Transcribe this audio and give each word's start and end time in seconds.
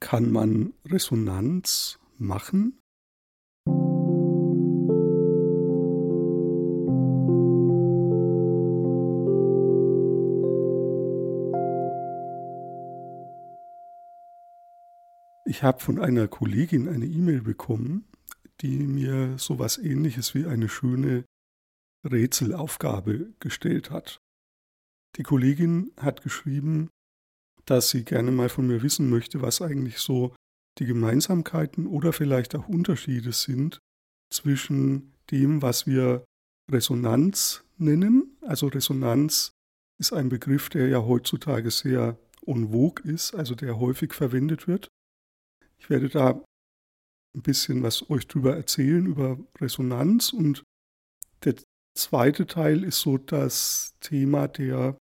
Kann 0.00 0.30
man 0.30 0.74
Resonanz 0.84 1.98
machen? 2.18 2.78
Ich 15.48 15.62
habe 15.62 15.80
von 15.80 15.98
einer 15.98 16.28
Kollegin 16.28 16.88
eine 16.88 17.06
E-Mail 17.06 17.40
bekommen, 17.40 18.04
die 18.60 18.78
mir 18.78 19.38
so 19.38 19.54
etwas 19.54 19.78
Ähnliches 19.78 20.34
wie 20.34 20.44
eine 20.44 20.68
schöne 20.68 21.24
Rätselaufgabe 22.04 23.32
gestellt 23.40 23.90
hat. 23.90 24.20
Die 25.16 25.22
Kollegin 25.22 25.92
hat 25.96 26.22
geschrieben, 26.22 26.90
dass 27.66 27.90
sie 27.90 28.04
gerne 28.04 28.30
mal 28.30 28.48
von 28.48 28.66
mir 28.66 28.82
wissen 28.82 29.10
möchte, 29.10 29.42
was 29.42 29.60
eigentlich 29.60 29.98
so 29.98 30.34
die 30.78 30.86
Gemeinsamkeiten 30.86 31.86
oder 31.86 32.12
vielleicht 32.12 32.54
auch 32.54 32.68
Unterschiede 32.68 33.32
sind 33.32 33.80
zwischen 34.32 35.14
dem, 35.30 35.62
was 35.62 35.86
wir 35.86 36.24
Resonanz 36.70 37.64
nennen. 37.78 38.36
Also 38.42 38.68
Resonanz 38.68 39.52
ist 39.98 40.12
ein 40.12 40.28
Begriff, 40.28 40.68
der 40.68 40.88
ja 40.88 41.02
heutzutage 41.02 41.70
sehr 41.70 42.18
en 42.46 42.70
vogue 42.70 43.04
ist, 43.04 43.34
also 43.34 43.54
der 43.54 43.78
häufig 43.78 44.12
verwendet 44.12 44.68
wird. 44.68 44.88
Ich 45.78 45.90
werde 45.90 46.08
da 46.08 46.44
ein 47.34 47.42
bisschen 47.42 47.82
was 47.82 48.08
euch 48.10 48.26
drüber 48.26 48.56
erzählen, 48.56 49.06
über 49.06 49.38
Resonanz. 49.60 50.32
Und 50.32 50.62
der 51.44 51.56
zweite 51.96 52.46
Teil 52.46 52.84
ist 52.84 53.00
so 53.00 53.18
das 53.18 53.94
Thema 54.00 54.48
der, 54.48 54.96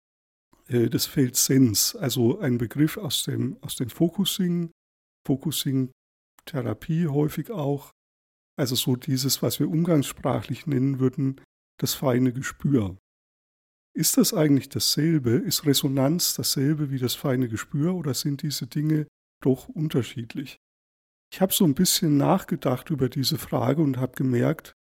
äh, 0.72 0.90
des 0.90 1.06
Felds 1.06 1.46
Sens, 1.46 1.96
also 1.96 2.40
ein 2.40 2.58
Begriff 2.58 2.98
aus, 2.98 3.24
dem, 3.24 3.58
aus 3.62 3.76
den 3.76 3.90
Focusing, 3.90 4.72
Focusing-Therapie 5.28 7.08
häufig 7.08 7.52
auch. 7.52 7.92
Also 8.58 8.76
so 8.76 8.96
dieses, 8.96 9.42
was 9.42 9.60
wir 9.60 9.70
umgangssprachlich 9.70 10.68
nennen 10.68 11.00
würden, 11.00 11.42
das 11.80 11.94
feine 11.94 12.32
Gespür. 12.32 12.98
Ist 13.94 14.18
das 14.18 14.34
eigentlich 14.34 14.70
dasselbe? 14.70 15.32
Ist 15.32 15.66
Resonanz 15.66 16.36
dasselbe 16.36 16.92
wie 16.92 17.00
das 17.00 17.16
feine 17.16 17.50
Gespür 17.50 17.94
oder 17.94 18.14
sind 18.14 18.42
diese 18.42 18.68
Dinge 18.68 19.08
doch 19.42 19.68
unterschiedlich? 19.68 20.58
Ich 21.34 21.42
habe 21.42 21.54
so 21.54 21.66
ein 21.66 21.76
bisschen 21.76 22.18
nachgedacht 22.18 22.90
über 22.90 23.10
diese 23.10 23.38
Frage 23.38 23.82
und 23.82 23.98
habe 23.98 24.14
gemerkt, 24.14 24.74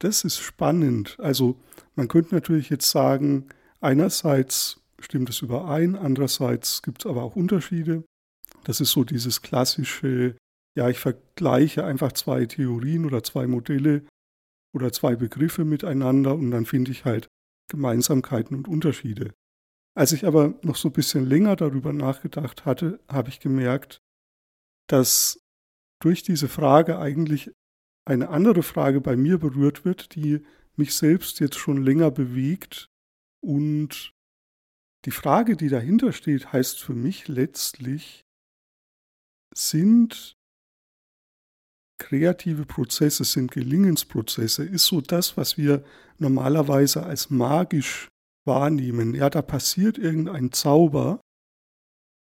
das 0.00 0.24
ist 0.24 0.40
spannend. 0.40 1.16
Also 1.20 1.58
man 1.94 2.08
könnte 2.08 2.34
natürlich 2.34 2.70
jetzt 2.70 2.90
sagen, 2.90 3.48
einerseits 3.80 4.81
stimmt 5.02 5.30
es 5.30 5.42
überein, 5.42 5.96
andererseits 5.96 6.82
gibt 6.82 7.02
es 7.02 7.10
aber 7.10 7.22
auch 7.22 7.36
Unterschiede. 7.36 8.04
Das 8.64 8.80
ist 8.80 8.92
so 8.92 9.04
dieses 9.04 9.42
klassische, 9.42 10.36
ja, 10.76 10.88
ich 10.88 10.98
vergleiche 10.98 11.84
einfach 11.84 12.12
zwei 12.12 12.46
Theorien 12.46 13.04
oder 13.04 13.22
zwei 13.22 13.46
Modelle 13.46 14.04
oder 14.74 14.92
zwei 14.92 15.16
Begriffe 15.16 15.64
miteinander 15.64 16.34
und 16.34 16.50
dann 16.50 16.66
finde 16.66 16.90
ich 16.90 17.04
halt 17.04 17.28
Gemeinsamkeiten 17.68 18.56
und 18.56 18.68
Unterschiede. 18.68 19.32
Als 19.94 20.12
ich 20.12 20.24
aber 20.24 20.54
noch 20.62 20.76
so 20.76 20.88
ein 20.88 20.92
bisschen 20.92 21.26
länger 21.26 21.56
darüber 21.56 21.92
nachgedacht 21.92 22.64
hatte, 22.64 23.00
habe 23.08 23.28
ich 23.28 23.40
gemerkt, 23.40 24.00
dass 24.88 25.40
durch 26.00 26.22
diese 26.22 26.48
Frage 26.48 26.98
eigentlich 26.98 27.52
eine 28.04 28.30
andere 28.30 28.62
Frage 28.62 29.00
bei 29.00 29.16
mir 29.16 29.38
berührt 29.38 29.84
wird, 29.84 30.14
die 30.14 30.44
mich 30.76 30.94
selbst 30.94 31.40
jetzt 31.40 31.56
schon 31.56 31.82
länger 31.82 32.10
bewegt. 32.10 32.88
Und 33.40 34.12
die 35.04 35.10
Frage, 35.10 35.56
die 35.56 35.68
dahinter 35.68 36.12
steht, 36.12 36.52
heißt 36.52 36.80
für 36.80 36.94
mich 36.94 37.28
letztlich, 37.28 38.24
sind 39.54 40.36
kreative 41.98 42.66
Prozesse, 42.66 43.24
sind 43.24 43.52
Gelingensprozesse, 43.52 44.64
ist 44.64 44.86
so 44.86 45.00
das, 45.00 45.36
was 45.36 45.56
wir 45.56 45.84
normalerweise 46.18 47.04
als 47.04 47.30
magisch 47.30 48.08
wahrnehmen. 48.44 49.14
Ja, 49.14 49.30
da 49.30 49.42
passiert 49.42 49.98
irgendein 49.98 50.52
Zauber 50.52 51.20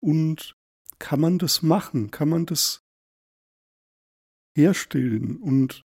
und 0.03 0.55
kann 0.99 1.21
man 1.21 1.39
das 1.39 1.63
machen? 1.63 2.11
Kann 2.11 2.29
man 2.29 2.47
das 2.47 2.83
herstellen? 4.57 5.37
Und 5.39 5.83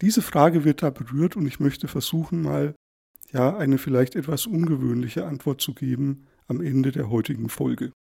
diese 0.00 0.22
Frage 0.22 0.64
wird 0.64 0.82
da 0.82 0.90
berührt 0.90 1.36
und 1.36 1.46
ich 1.46 1.60
möchte 1.60 1.88
versuchen, 1.88 2.42
mal 2.42 2.74
ja 3.32 3.56
eine 3.56 3.78
vielleicht 3.78 4.16
etwas 4.16 4.46
ungewöhnliche 4.46 5.26
Antwort 5.26 5.60
zu 5.60 5.74
geben 5.74 6.26
am 6.46 6.60
Ende 6.60 6.92
der 6.92 7.10
heutigen 7.10 7.48
Folge. 7.48 7.92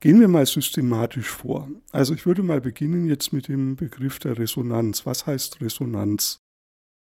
Gehen 0.00 0.20
wir 0.20 0.28
mal 0.28 0.46
systematisch 0.46 1.28
vor. 1.28 1.68
Also 1.90 2.14
ich 2.14 2.24
würde 2.24 2.44
mal 2.44 2.60
beginnen 2.60 3.06
jetzt 3.06 3.32
mit 3.32 3.48
dem 3.48 3.74
Begriff 3.74 4.20
der 4.20 4.38
Resonanz. 4.38 5.06
Was 5.06 5.26
heißt 5.26 5.60
Resonanz? 5.60 6.38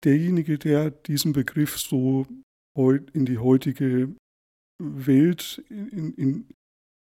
derjenige, 0.04 0.58
der 0.58 0.92
diesen 0.92 1.34
Begriff 1.34 1.78
so 1.78 2.26
in 2.76 3.26
die 3.26 3.38
heutige 3.38 4.16
Welt, 4.80 5.64
in, 5.70 6.14
in, 6.14 6.48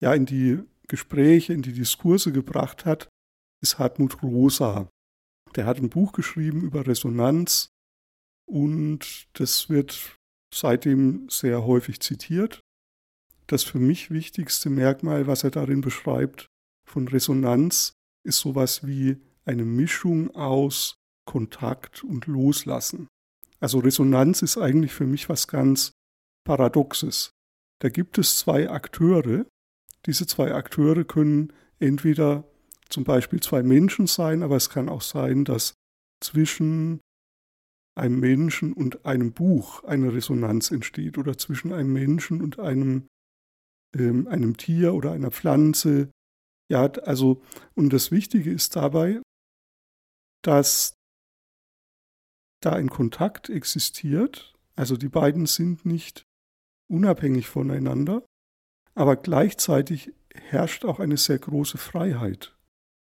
ja, 0.01 0.13
in 0.13 0.25
die 0.25 0.59
Gespräche, 0.89 1.53
in 1.53 1.61
die 1.61 1.73
Diskurse 1.73 2.31
gebracht 2.31 2.85
hat, 2.85 3.09
ist 3.61 3.79
Hartmut 3.79 4.21
Rosa. 4.23 4.89
Der 5.55 5.65
hat 5.65 5.77
ein 5.77 5.89
Buch 5.89 6.13
geschrieben 6.13 6.61
über 6.61 6.87
Resonanz 6.87 7.69
und 8.45 9.27
das 9.33 9.69
wird 9.69 10.17
seitdem 10.53 11.29
sehr 11.29 11.65
häufig 11.65 11.99
zitiert. 11.99 12.61
Das 13.47 13.63
für 13.63 13.79
mich 13.79 14.11
wichtigste 14.11 14.69
Merkmal, 14.69 15.27
was 15.27 15.43
er 15.43 15.51
darin 15.51 15.81
beschreibt, 15.81 16.47
von 16.87 17.07
Resonanz, 17.07 17.93
ist 18.25 18.39
sowas 18.39 18.85
wie 18.85 19.17
eine 19.45 19.63
Mischung 19.63 20.35
aus 20.35 20.95
Kontakt 21.25 22.03
und 22.03 22.27
Loslassen. 22.27 23.07
Also 23.59 23.79
Resonanz 23.79 24.41
ist 24.41 24.57
eigentlich 24.57 24.93
für 24.93 25.05
mich 25.05 25.29
was 25.29 25.47
ganz 25.47 25.91
Paradoxes. 26.45 27.31
Da 27.79 27.89
gibt 27.89 28.17
es 28.17 28.37
zwei 28.37 28.69
Akteure. 28.69 29.45
Diese 30.05 30.27
zwei 30.27 30.53
Akteure 30.53 31.03
können 31.03 31.53
entweder 31.79 32.45
zum 32.89 33.03
Beispiel 33.03 33.41
zwei 33.41 33.63
Menschen 33.63 34.07
sein, 34.07 34.43
aber 34.43 34.55
es 34.55 34.69
kann 34.69 34.89
auch 34.89 35.01
sein, 35.01 35.43
dass 35.43 35.73
zwischen 36.21 37.01
einem 37.95 38.19
Menschen 38.19 38.73
und 38.73 39.05
einem 39.05 39.33
Buch 39.33 39.83
eine 39.83 40.13
Resonanz 40.13 40.71
entsteht 40.71 41.17
oder 41.17 41.37
zwischen 41.37 41.73
einem 41.73 41.91
Menschen 41.91 42.41
und 42.41 42.59
einem, 42.59 43.07
ähm, 43.95 44.27
einem 44.27 44.55
Tier 44.55 44.93
oder 44.93 45.11
einer 45.11 45.31
Pflanze. 45.31 46.11
Ja, 46.69 46.85
also, 46.85 47.41
und 47.75 47.91
das 47.91 48.11
Wichtige 48.11 48.51
ist 48.51 48.75
dabei, 48.75 49.21
dass 50.43 50.93
da 52.61 52.73
ein 52.73 52.89
Kontakt 52.89 53.49
existiert, 53.49 54.53
also 54.75 54.95
die 54.95 55.09
beiden 55.09 55.45
sind 55.45 55.85
nicht 55.85 56.23
unabhängig 56.89 57.47
voneinander, 57.47 58.23
aber 58.97 59.15
gleichzeitig 59.15 60.11
herrscht 60.33 60.83
auch 60.83 60.99
eine 60.99 61.17
sehr 61.17 61.37
große 61.37 61.77
Freiheit. 61.77 62.57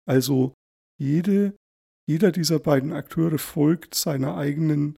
Also 0.08 0.54
jede, 1.00 1.56
jeder 2.08 2.32
dieser 2.32 2.60
beiden 2.60 2.94
Akteure 2.94 3.40
folgt 3.40 3.96
seiner 3.96 4.38
eigenen 4.38 4.96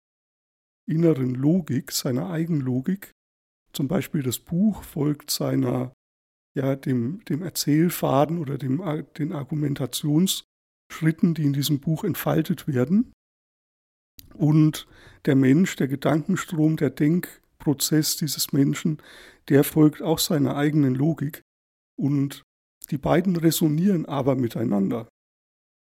inneren 0.85 1.34
Logik, 1.34 1.94
seiner 1.94 2.29
Eigenlogik. 2.29 3.13
Zum 3.72 3.88
Beispiel 3.88 4.22
das 4.22 4.40
Buch 4.40 4.84
folgt 4.84 5.31
seiner, 5.31 5.94
ja, 6.57 6.75
dem, 6.75 7.23
dem 7.23 7.41
Erzählfaden 7.41 8.38
oder 8.38 8.58
dem, 8.58 8.84
den 9.18 9.31
Argumentationsschritten, 9.31 11.35
die 11.35 11.44
in 11.44 11.53
diesem 11.53 11.79
Buch 11.79 12.03
entfaltet 12.03 12.68
werden. 12.68 13.13
Und 14.34 14.88
der 15.23 15.37
Mensch, 15.37 15.78
der 15.78 15.87
Gedankenstrom, 15.87 16.76
der 16.76 16.90
Denkprozess 17.61 18.17
dieses 18.17 18.53
Menschen, 18.53 19.02
der 19.49 19.63
folgt 19.63 20.02
auch 20.02 20.19
seiner 20.19 20.55
eigenen 20.55 20.96
Logik. 20.96 21.41
Und 21.97 22.43
die 22.90 22.97
beiden 22.97 23.35
resonieren 23.35 24.05
aber 24.05 24.35
miteinander. 24.35 25.08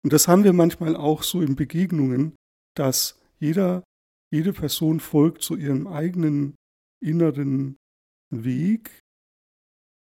Und 0.04 0.14
das 0.14 0.28
haben 0.28 0.44
wir 0.44 0.54
manchmal 0.54 0.96
auch 0.96 1.24
so 1.24 1.42
in 1.42 1.56
Begegnungen, 1.56 2.36
dass 2.76 3.20
jeder, 3.40 3.84
jede 4.32 4.54
Person 4.54 5.00
folgt 5.00 5.42
zu 5.42 5.56
ihrem 5.56 5.88
eigenen 5.88 6.56
inneren 7.02 7.76
Weg 8.32 9.00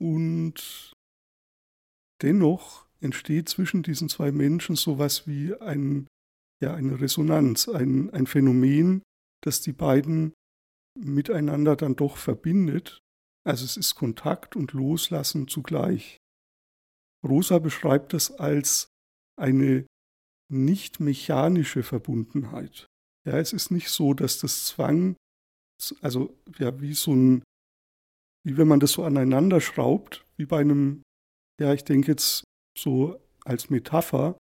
und 0.00 0.92
dennoch 2.22 2.86
entsteht 3.00 3.48
zwischen 3.48 3.82
diesen 3.82 4.08
zwei 4.08 4.32
Menschen 4.32 4.76
sowas 4.76 5.26
wie 5.26 5.54
ein 5.54 6.06
ja 6.62 6.74
eine 6.74 7.00
Resonanz, 7.00 7.68
ein, 7.68 8.10
ein 8.10 8.26
Phänomen, 8.26 9.02
das 9.42 9.62
die 9.62 9.72
beiden 9.72 10.34
miteinander 10.98 11.76
dann 11.76 11.96
doch 11.96 12.16
verbindet. 12.16 13.00
Also 13.44 13.64
es 13.64 13.76
ist 13.76 13.94
Kontakt 13.94 14.56
und 14.56 14.72
Loslassen 14.72 15.48
zugleich. 15.48 16.18
Rosa 17.26 17.58
beschreibt 17.58 18.12
das 18.12 18.32
als 18.32 18.88
eine 19.36 19.86
nicht 20.50 21.00
mechanische 21.00 21.82
Verbundenheit. 21.82 22.86
Ja, 23.26 23.38
es 23.38 23.52
ist 23.52 23.70
nicht 23.70 23.88
so, 23.88 24.14
dass 24.14 24.38
das 24.38 24.64
Zwang, 24.64 25.16
also 26.00 26.36
ja, 26.58 26.80
wie 26.80 26.94
so 26.94 27.14
ein, 27.14 27.42
wie 28.44 28.56
wenn 28.56 28.68
man 28.68 28.80
das 28.80 28.92
so 28.92 29.04
aneinander 29.04 29.60
schraubt, 29.60 30.26
wie 30.36 30.46
bei 30.46 30.60
einem, 30.60 31.02
ja, 31.60 31.72
ich 31.74 31.84
denke 31.84 32.12
jetzt 32.12 32.44
so 32.76 33.20
als 33.44 33.70
Metapher 33.70 34.38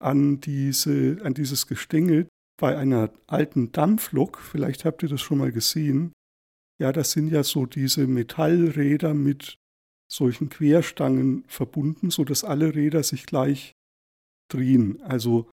an 0.00 0.40
diese, 0.40 1.20
an 1.24 1.34
dieses 1.34 1.66
Gestänge 1.66 2.28
bei 2.58 2.76
einer 2.76 3.10
alten 3.26 3.72
Dampflok, 3.72 4.38
vielleicht 4.38 4.84
habt 4.84 5.02
ihr 5.02 5.08
das 5.08 5.20
schon 5.20 5.38
mal 5.38 5.52
gesehen, 5.52 6.12
ja, 6.80 6.92
das 6.92 7.12
sind 7.12 7.28
ja 7.28 7.44
so 7.44 7.66
diese 7.66 8.06
Metallräder 8.06 9.14
mit 9.14 9.56
solchen 10.10 10.48
Querstangen 10.48 11.44
verbunden, 11.46 12.10
sodass 12.10 12.44
alle 12.44 12.74
Räder 12.74 13.02
sich 13.02 13.24
gleich 13.26 13.72
drehen. 14.48 15.00
Also 15.02 15.50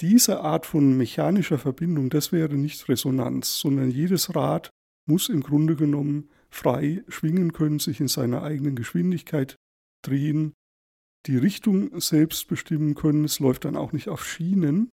diese 0.00 0.40
Art 0.40 0.66
von 0.66 0.96
mechanischer 0.96 1.58
Verbindung, 1.58 2.10
das 2.10 2.30
wäre 2.30 2.56
nicht 2.56 2.88
Resonanz, 2.88 3.58
sondern 3.58 3.90
jedes 3.90 4.34
Rad 4.34 4.70
muss 5.06 5.28
im 5.28 5.42
Grunde 5.42 5.76
genommen 5.76 6.30
frei 6.50 7.02
schwingen 7.08 7.52
können, 7.52 7.78
sich 7.78 8.00
in 8.00 8.08
seiner 8.08 8.42
eigenen 8.42 8.76
Geschwindigkeit 8.76 9.56
drehen, 10.04 10.52
die 11.26 11.36
Richtung 11.36 12.00
selbst 12.00 12.48
bestimmen 12.48 12.94
können. 12.94 13.24
Es 13.24 13.40
läuft 13.40 13.64
dann 13.64 13.76
auch 13.76 13.92
nicht 13.92 14.08
auf 14.08 14.24
Schienen, 14.24 14.90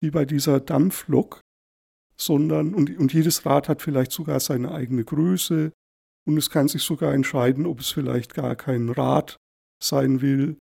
wie 0.00 0.10
bei 0.10 0.24
dieser 0.24 0.60
Dampflok, 0.60 1.40
sondern 2.16 2.74
und, 2.74 2.96
und 2.98 3.12
jedes 3.12 3.46
Rad 3.46 3.68
hat 3.68 3.82
vielleicht 3.82 4.12
sogar 4.12 4.40
seine 4.40 4.72
eigene 4.72 5.04
Größe 5.04 5.72
und 6.26 6.36
es 6.36 6.50
kann 6.50 6.68
sich 6.68 6.82
sogar 6.82 7.14
entscheiden, 7.14 7.66
ob 7.66 7.80
es 7.80 7.90
vielleicht 7.90 8.34
gar 8.34 8.56
kein 8.56 8.90
Rad 8.90 9.36
sein 9.82 10.20
will 10.20 10.58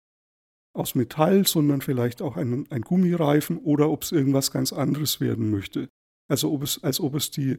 aus 0.75 0.95
Metall, 0.95 1.47
sondern 1.47 1.83
vielleicht 1.83 2.23
auch 2.23 2.37
ein, 2.37 2.67
ein 2.71 2.83
Gummireifen 2.83 3.59
oder 3.59 3.91
ob 3.91 4.03
es 4.03 4.13
irgendwas 4.13 4.51
ganz 4.51 4.73
anderes 4.73 5.21
werden 5.21 5.51
möchte. 5.51 5.89
Also 6.31 6.53
ob 6.53 6.63
es, 6.63 6.83
als 6.83 6.99
ob 7.01 7.15
es 7.15 7.31
die 7.31 7.59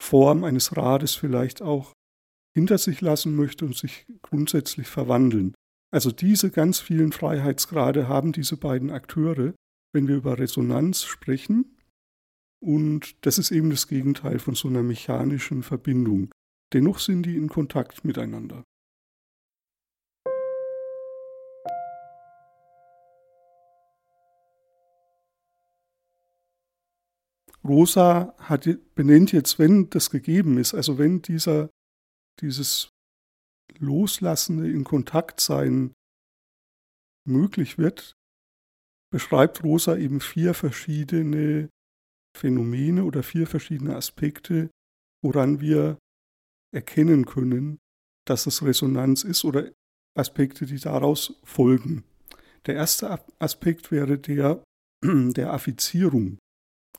Form 0.00 0.44
eines 0.44 0.76
Rades 0.76 1.14
vielleicht 1.14 1.60
auch 1.62 1.92
hinter 2.54 2.78
sich 2.78 3.00
lassen 3.00 3.34
möchte 3.34 3.64
und 3.64 3.76
sich 3.76 4.06
grundsätzlich 4.22 4.86
verwandeln. 4.86 5.54
Also 5.92 6.10
diese 6.10 6.50
ganz 6.50 6.80
vielen 6.80 7.12
Freiheitsgrade 7.12 8.08
haben 8.08 8.32
diese 8.32 8.56
beiden 8.56 8.90
Akteure, 8.90 9.54
wenn 9.92 10.08
wir 10.08 10.16
über 10.16 10.38
Resonanz 10.38 11.04
sprechen. 11.04 11.76
Und 12.60 13.26
das 13.26 13.38
ist 13.38 13.50
eben 13.50 13.70
das 13.70 13.88
Gegenteil 13.88 14.38
von 14.38 14.54
so 14.54 14.68
einer 14.68 14.82
mechanischen 14.82 15.62
Verbindung. 15.62 16.30
Dennoch 16.72 16.98
sind 16.98 17.24
die 17.24 17.36
in 17.36 17.48
Kontakt 17.48 18.04
miteinander. 18.04 18.64
Rosa 27.64 28.34
hat, 28.38 28.68
benennt 28.94 29.32
jetzt, 29.32 29.58
wenn 29.58 29.88
das 29.90 30.10
gegeben 30.10 30.58
ist, 30.58 30.74
also 30.74 30.98
wenn 30.98 31.22
dieser, 31.22 31.70
dieses 32.40 32.90
Loslassende 33.78 34.68
in 34.70 34.84
Kontakt 34.84 35.40
sein 35.40 35.92
möglich 37.24 37.78
wird, 37.78 38.16
beschreibt 39.12 39.62
Rosa 39.62 39.96
eben 39.96 40.20
vier 40.20 40.54
verschiedene 40.54 41.68
Phänomene 42.36 43.04
oder 43.04 43.22
vier 43.22 43.46
verschiedene 43.46 43.94
Aspekte, 43.94 44.70
woran 45.22 45.60
wir 45.60 45.98
erkennen 46.74 47.26
können, 47.26 47.78
dass 48.26 48.46
es 48.46 48.64
Resonanz 48.64 49.22
ist 49.22 49.44
oder 49.44 49.70
Aspekte, 50.18 50.66
die 50.66 50.78
daraus 50.78 51.38
folgen. 51.44 52.04
Der 52.66 52.74
erste 52.74 53.22
Aspekt 53.38 53.90
wäre 53.92 54.18
der 54.18 54.64
der 55.04 55.52
Affizierung. 55.52 56.38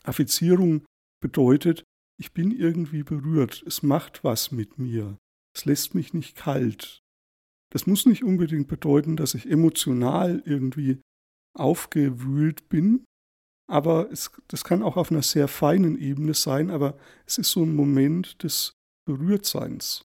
Affizierung 0.03 0.85
bedeutet, 1.21 1.83
ich 2.19 2.33
bin 2.33 2.51
irgendwie 2.51 3.03
berührt, 3.03 3.63
es 3.65 3.81
macht 3.81 4.23
was 4.23 4.51
mit 4.51 4.77
mir, 4.77 5.17
es 5.55 5.65
lässt 5.65 5.95
mich 5.95 6.13
nicht 6.13 6.35
kalt. 6.35 6.99
Das 7.71 7.87
muss 7.87 8.05
nicht 8.05 8.23
unbedingt 8.23 8.67
bedeuten, 8.67 9.15
dass 9.15 9.33
ich 9.33 9.49
emotional 9.49 10.43
irgendwie 10.45 11.01
aufgewühlt 11.53 12.69
bin, 12.69 13.05
aber 13.69 14.11
es, 14.11 14.31
das 14.47 14.63
kann 14.63 14.83
auch 14.83 14.97
auf 14.97 15.11
einer 15.11 15.21
sehr 15.21 15.47
feinen 15.47 15.97
Ebene 15.97 16.33
sein, 16.33 16.69
aber 16.69 16.97
es 17.25 17.37
ist 17.37 17.51
so 17.51 17.63
ein 17.63 17.75
Moment 17.75 18.43
des 18.43 18.73
Berührtseins. 19.05 20.05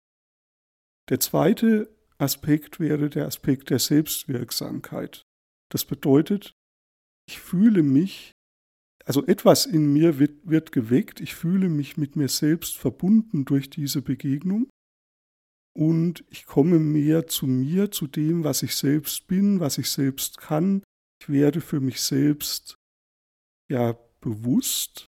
Der 1.10 1.20
zweite 1.20 1.90
Aspekt 2.18 2.80
wäre 2.80 3.10
der 3.10 3.28
Aspekt 3.28 3.70
der 3.70 3.80
Selbstwirksamkeit. 3.80 5.24
Das 5.70 5.86
bedeutet, 5.86 6.54
ich 7.28 7.40
fühle 7.40 7.84
mich, 7.84 8.32
also 9.06 9.26
etwas 9.26 9.66
in 9.66 9.94
mir 9.94 10.20
wird, 10.20 10.48
wird 10.50 10.72
geweckt, 10.72 11.20
ich 11.20 11.36
fühle 11.36 11.70
mich 11.70 11.98
mit 11.98 12.16
mir 12.16 12.28
selbst 12.28 12.78
verbunden 12.78 13.46
durch 13.46 13.70
diese 13.70 14.02
Begegnung 14.02 14.70
und 15.78 16.24
ich 16.30 16.46
komme 16.46 16.80
mehr 16.80 17.28
zu 17.28 17.48
mir, 17.48 17.92
zu 17.92 18.08
dem, 18.08 18.44
was 18.44 18.64
ich 18.64 18.76
selbst 18.76 19.28
bin, 19.28 19.60
was 19.60 19.78
ich 19.78 19.90
selbst 19.90 20.38
kann. 20.38 20.84
Werde 21.30 21.62
für 21.62 21.80
mich 21.80 22.02
selbst 22.02 22.76
ja 23.70 23.94
bewusst, 24.22 25.08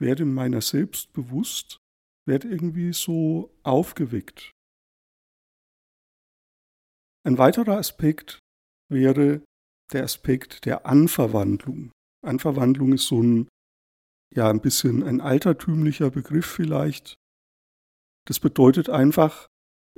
werde 0.00 0.24
meiner 0.24 0.60
selbst 0.60 1.12
bewusst, 1.12 1.78
werde 2.26 2.48
irgendwie 2.48 2.92
so 2.92 3.54
aufgeweckt. 3.62 4.52
Ein 7.26 7.38
weiterer 7.38 7.78
Aspekt 7.78 8.38
wäre 8.90 9.42
der 9.92 10.04
Aspekt 10.04 10.64
der 10.64 10.86
Anverwandlung. 10.86 11.92
Anverwandlung 12.22 12.92
ist 12.92 13.06
so 13.06 13.22
ein, 13.22 13.48
ja, 14.34 14.48
ein 14.50 14.60
bisschen 14.60 15.02
ein 15.02 15.20
altertümlicher 15.20 16.10
Begriff 16.10 16.46
vielleicht. 16.46 17.14
Das 18.26 18.40
bedeutet 18.40 18.88
einfach, 18.88 19.46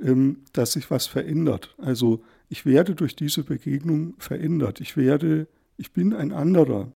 ähm, 0.01 0.45
dass 0.53 0.73
sich 0.73 0.91
was 0.91 1.07
verändert. 1.07 1.75
Also 1.77 2.23
ich 2.49 2.65
werde 2.65 2.95
durch 2.95 3.15
diese 3.15 3.43
Begegnung 3.43 4.19
verändert. 4.19 4.79
Ich 4.79 4.95
werde, 4.95 5.47
ich 5.77 5.91
bin 5.91 6.13
ein 6.13 6.31
anderer 6.31 6.93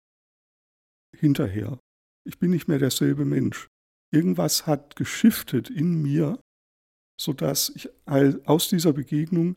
hinterher. 1.17 1.79
Ich 2.25 2.39
bin 2.39 2.51
nicht 2.51 2.69
mehr 2.69 2.79
derselbe 2.79 3.25
Mensch. 3.25 3.69
Irgendwas 4.13 4.67
hat 4.67 4.97
geschiftet 4.97 5.71
in 5.71 6.03
mir, 6.03 6.41
sodass 7.21 7.71
ich 7.75 7.91
aus 8.07 8.69
dieser 8.69 8.93
Begegnung 8.93 9.57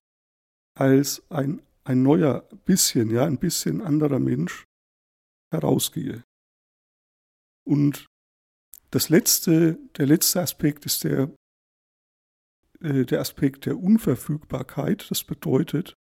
als 0.76 1.24
ein, 1.30 1.62
ein 1.84 2.02
neuer, 2.02 2.42
bisschen, 2.66 3.10
ja, 3.10 3.26
ein 3.26 3.40
bisschen 3.40 3.82
anderer 3.82 4.20
Mensch 4.20 4.66
herausgehe. 5.52 6.24
Und 7.66 8.08
das 8.92 9.10
letzte, 9.10 9.80
der 9.98 10.08
letzte 10.08 10.42
Aspekt 10.42 10.86
ist 10.86 11.04
der, 11.04 11.34
äh, 12.84 13.06
der 13.06 13.22
Aspekt 13.22 13.66
der 13.66 13.78
Unverfügbarkeit. 13.78 15.10
Das 15.10 15.24
bedeutet, 15.24 15.96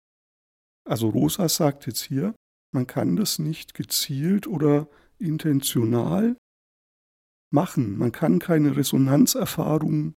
also 0.88 1.10
Rosa 1.10 1.48
sagt 1.50 1.86
jetzt 1.88 2.02
hier, 2.02 2.36
man 2.74 2.88
kann 2.88 3.16
das 3.16 3.40
nicht 3.40 3.74
gezielt 3.74 4.48
oder 4.48 4.90
intentional 5.18 6.38
machen. 7.52 7.98
Man 7.98 8.12
kann 8.12 8.40
keine 8.40 8.76
Resonanzerfahrung 8.76 10.14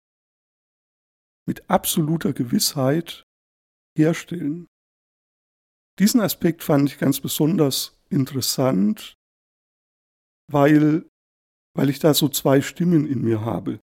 mit 1.47 1.69
absoluter 1.69 2.33
Gewissheit 2.33 3.23
herstellen. 3.97 4.67
Diesen 5.99 6.21
Aspekt 6.21 6.63
fand 6.63 6.89
ich 6.89 6.99
ganz 6.99 7.19
besonders 7.19 7.99
interessant, 8.09 9.15
weil, 10.49 11.09
weil 11.75 11.89
ich 11.89 11.99
da 11.99 12.13
so 12.13 12.29
zwei 12.29 12.61
Stimmen 12.61 13.05
in 13.05 13.21
mir 13.21 13.41
habe. 13.41 13.79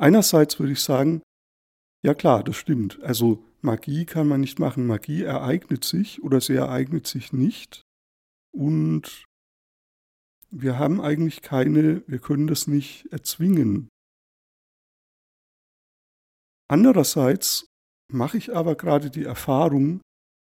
Einerseits 0.00 0.58
würde 0.58 0.72
ich 0.72 0.80
sagen, 0.80 1.22
ja 2.04 2.14
klar, 2.14 2.44
das 2.44 2.56
stimmt. 2.56 3.02
Also 3.02 3.42
Magie 3.62 4.04
kann 4.04 4.28
man 4.28 4.42
nicht 4.42 4.58
machen. 4.58 4.86
Magie 4.86 5.22
ereignet 5.22 5.84
sich 5.84 6.22
oder 6.22 6.40
sie 6.40 6.54
ereignet 6.54 7.06
sich 7.06 7.32
nicht. 7.32 7.82
Und 8.52 9.24
wir 10.50 10.78
haben 10.78 11.00
eigentlich 11.00 11.40
keine, 11.40 12.04
wir 12.06 12.18
können 12.18 12.46
das 12.46 12.66
nicht 12.66 13.06
erzwingen. 13.06 13.88
Andererseits 16.68 17.66
mache 18.12 18.36
ich 18.36 18.54
aber 18.54 18.76
gerade 18.76 19.10
die 19.10 19.24
Erfahrung, 19.24 20.00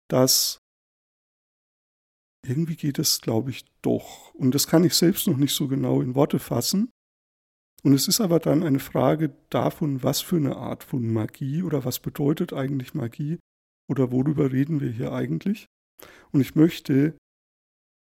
dass 0.09 0.59
irgendwie 2.47 2.77
geht 2.77 2.99
es, 2.99 3.21
glaube 3.21 3.51
ich, 3.51 3.65
doch. 3.83 4.33
Und 4.35 4.55
das 4.55 4.67
kann 4.67 4.85
ich 4.85 4.95
selbst 4.95 5.27
noch 5.27 5.37
nicht 5.37 5.55
so 5.55 5.69
genau 5.69 6.01
in 6.01 6.15
Worte 6.15 6.39
fassen. 6.39 6.91
Und 7.83 7.95
es 7.95 8.09
ist 8.09 8.21
aber 8.21 8.39
dann 8.39 8.63
eine 8.63 8.79
Frage 8.79 9.35
davon, 9.49 10.03
was 10.03 10.21
für 10.21 10.37
eine 10.37 10.57
Art 10.57 10.85
von 10.85 11.13
Magie 11.13 11.63
oder 11.63 11.85
was 11.85 12.01
bedeutet 12.01 12.53
eigentlich 12.53 12.95
Magie 12.95 13.39
oder 13.89 14.13
worüber 14.13 14.53
reden 14.53 14.81
wir 14.81 14.91
hier 14.91 15.13
eigentlich. 15.13 15.67
Und 16.33 16.41
ich 16.41 16.55
möchte 16.55 17.17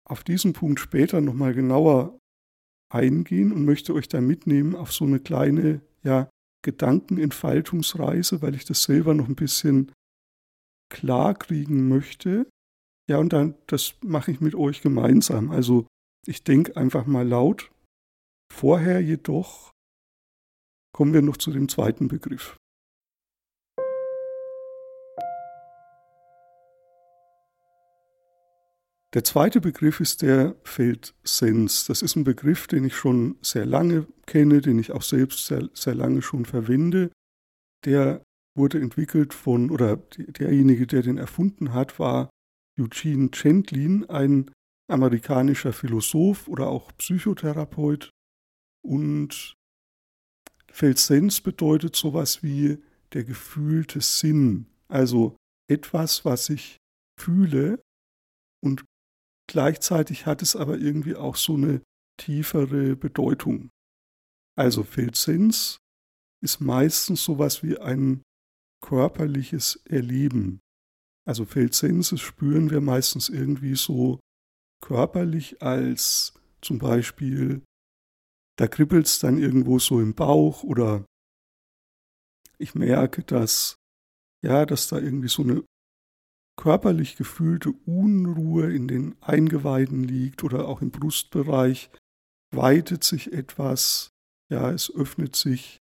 auf 0.08 0.22
diesen 0.22 0.52
Punkt 0.52 0.80
später 0.80 1.20
nochmal 1.20 1.52
genauer 1.52 2.18
eingehen 2.92 3.52
und 3.52 3.64
möchte 3.64 3.92
euch 3.92 4.08
da 4.08 4.20
mitnehmen 4.20 4.76
auf 4.76 4.92
so 4.92 5.04
eine 5.04 5.18
kleine 5.18 5.80
ja, 6.04 6.30
Gedankenentfaltungsreise, 6.62 8.42
weil 8.42 8.54
ich 8.54 8.64
das 8.64 8.84
selber 8.84 9.14
noch 9.14 9.28
ein 9.28 9.34
bisschen 9.34 9.92
klar 10.88 11.34
kriegen 11.34 11.88
möchte. 11.88 12.48
Ja, 13.08 13.18
und 13.18 13.32
dann, 13.32 13.54
das 13.66 13.94
mache 14.02 14.30
ich 14.30 14.40
mit 14.40 14.54
euch 14.54 14.82
gemeinsam. 14.82 15.50
Also 15.50 15.86
ich 16.26 16.44
denke 16.44 16.76
einfach 16.76 17.06
mal 17.06 17.26
laut 17.26 17.70
Vorher 18.52 19.00
jedoch 19.00 19.72
kommen 20.92 21.12
wir 21.12 21.22
noch 21.22 21.36
zu 21.36 21.50
dem 21.50 21.68
zweiten 21.68 22.08
Begriff. 22.08 22.56
Der 29.16 29.24
zweite 29.24 29.62
Begriff 29.62 30.00
ist 30.00 30.20
der 30.20 30.56
Feldsens. 30.62 31.86
Das 31.86 32.02
ist 32.02 32.16
ein 32.16 32.24
Begriff, 32.24 32.66
den 32.66 32.84
ich 32.84 32.94
schon 32.94 33.38
sehr 33.40 33.64
lange 33.64 34.06
kenne, 34.26 34.60
den 34.60 34.78
ich 34.78 34.92
auch 34.92 35.00
selbst 35.00 35.46
sehr, 35.46 35.70
sehr 35.72 35.94
lange 35.94 36.20
schon 36.20 36.44
verwende. 36.44 37.10
Der 37.86 38.22
wurde 38.54 38.78
entwickelt 38.78 39.32
von, 39.32 39.70
oder 39.70 39.96
derjenige, 39.96 40.86
der 40.86 41.00
den 41.00 41.16
erfunden 41.16 41.72
hat, 41.72 41.98
war 41.98 42.28
Eugene 42.78 43.30
Chandlin, 43.30 44.04
ein 44.10 44.50
amerikanischer 44.90 45.72
Philosoph 45.72 46.46
oder 46.46 46.68
auch 46.68 46.92
Psychotherapeut. 46.98 48.10
Und 48.86 49.54
Feldsens 50.70 51.40
bedeutet 51.40 51.96
sowas 51.96 52.42
wie 52.42 52.78
der 53.12 53.24
gefühlte 53.24 54.00
Sinn, 54.00 54.66
also 54.88 55.36
etwas, 55.68 56.24
was 56.24 56.48
ich 56.50 56.76
fühle 57.18 57.82
und 58.62 58.84
gleichzeitig 59.48 60.26
hat 60.26 60.42
es 60.42 60.54
aber 60.54 60.78
irgendwie 60.78 61.16
auch 61.16 61.36
so 61.36 61.54
eine 61.54 61.82
tiefere 62.18 62.94
Bedeutung. 62.94 63.70
Also 64.56 64.84
Feldsens 64.84 65.78
ist 66.42 66.60
meistens 66.60 67.24
sowas 67.24 67.62
wie 67.62 67.78
ein 67.78 68.22
körperliches 68.84 69.82
Erleben. 69.84 70.60
Also 71.26 71.44
Feldsenses 71.44 72.20
spüren 72.20 72.70
wir 72.70 72.80
meistens 72.80 73.28
irgendwie 73.28 73.74
so 73.74 74.20
körperlich 74.80 75.60
als 75.60 76.34
zum 76.60 76.78
Beispiel, 76.78 77.62
da 78.56 78.66
kribbelt 78.66 79.06
es 79.06 79.18
dann 79.18 79.38
irgendwo 79.38 79.78
so 79.78 80.00
im 80.00 80.14
Bauch 80.14 80.62
oder 80.62 81.04
ich 82.58 82.74
merke, 82.74 83.22
dass, 83.22 83.76
ja, 84.42 84.64
dass 84.64 84.88
da 84.88 84.98
irgendwie 84.98 85.28
so 85.28 85.42
eine 85.42 85.62
körperlich 86.58 87.16
gefühlte 87.16 87.70
Unruhe 87.84 88.72
in 88.72 88.88
den 88.88 89.20
Eingeweiden 89.20 90.04
liegt 90.04 90.42
oder 90.42 90.68
auch 90.68 90.80
im 90.80 90.90
Brustbereich, 90.90 91.90
weitet 92.54 93.04
sich 93.04 93.32
etwas, 93.32 94.10
ja, 94.50 94.70
es 94.70 94.90
öffnet 94.94 95.36
sich 95.36 95.78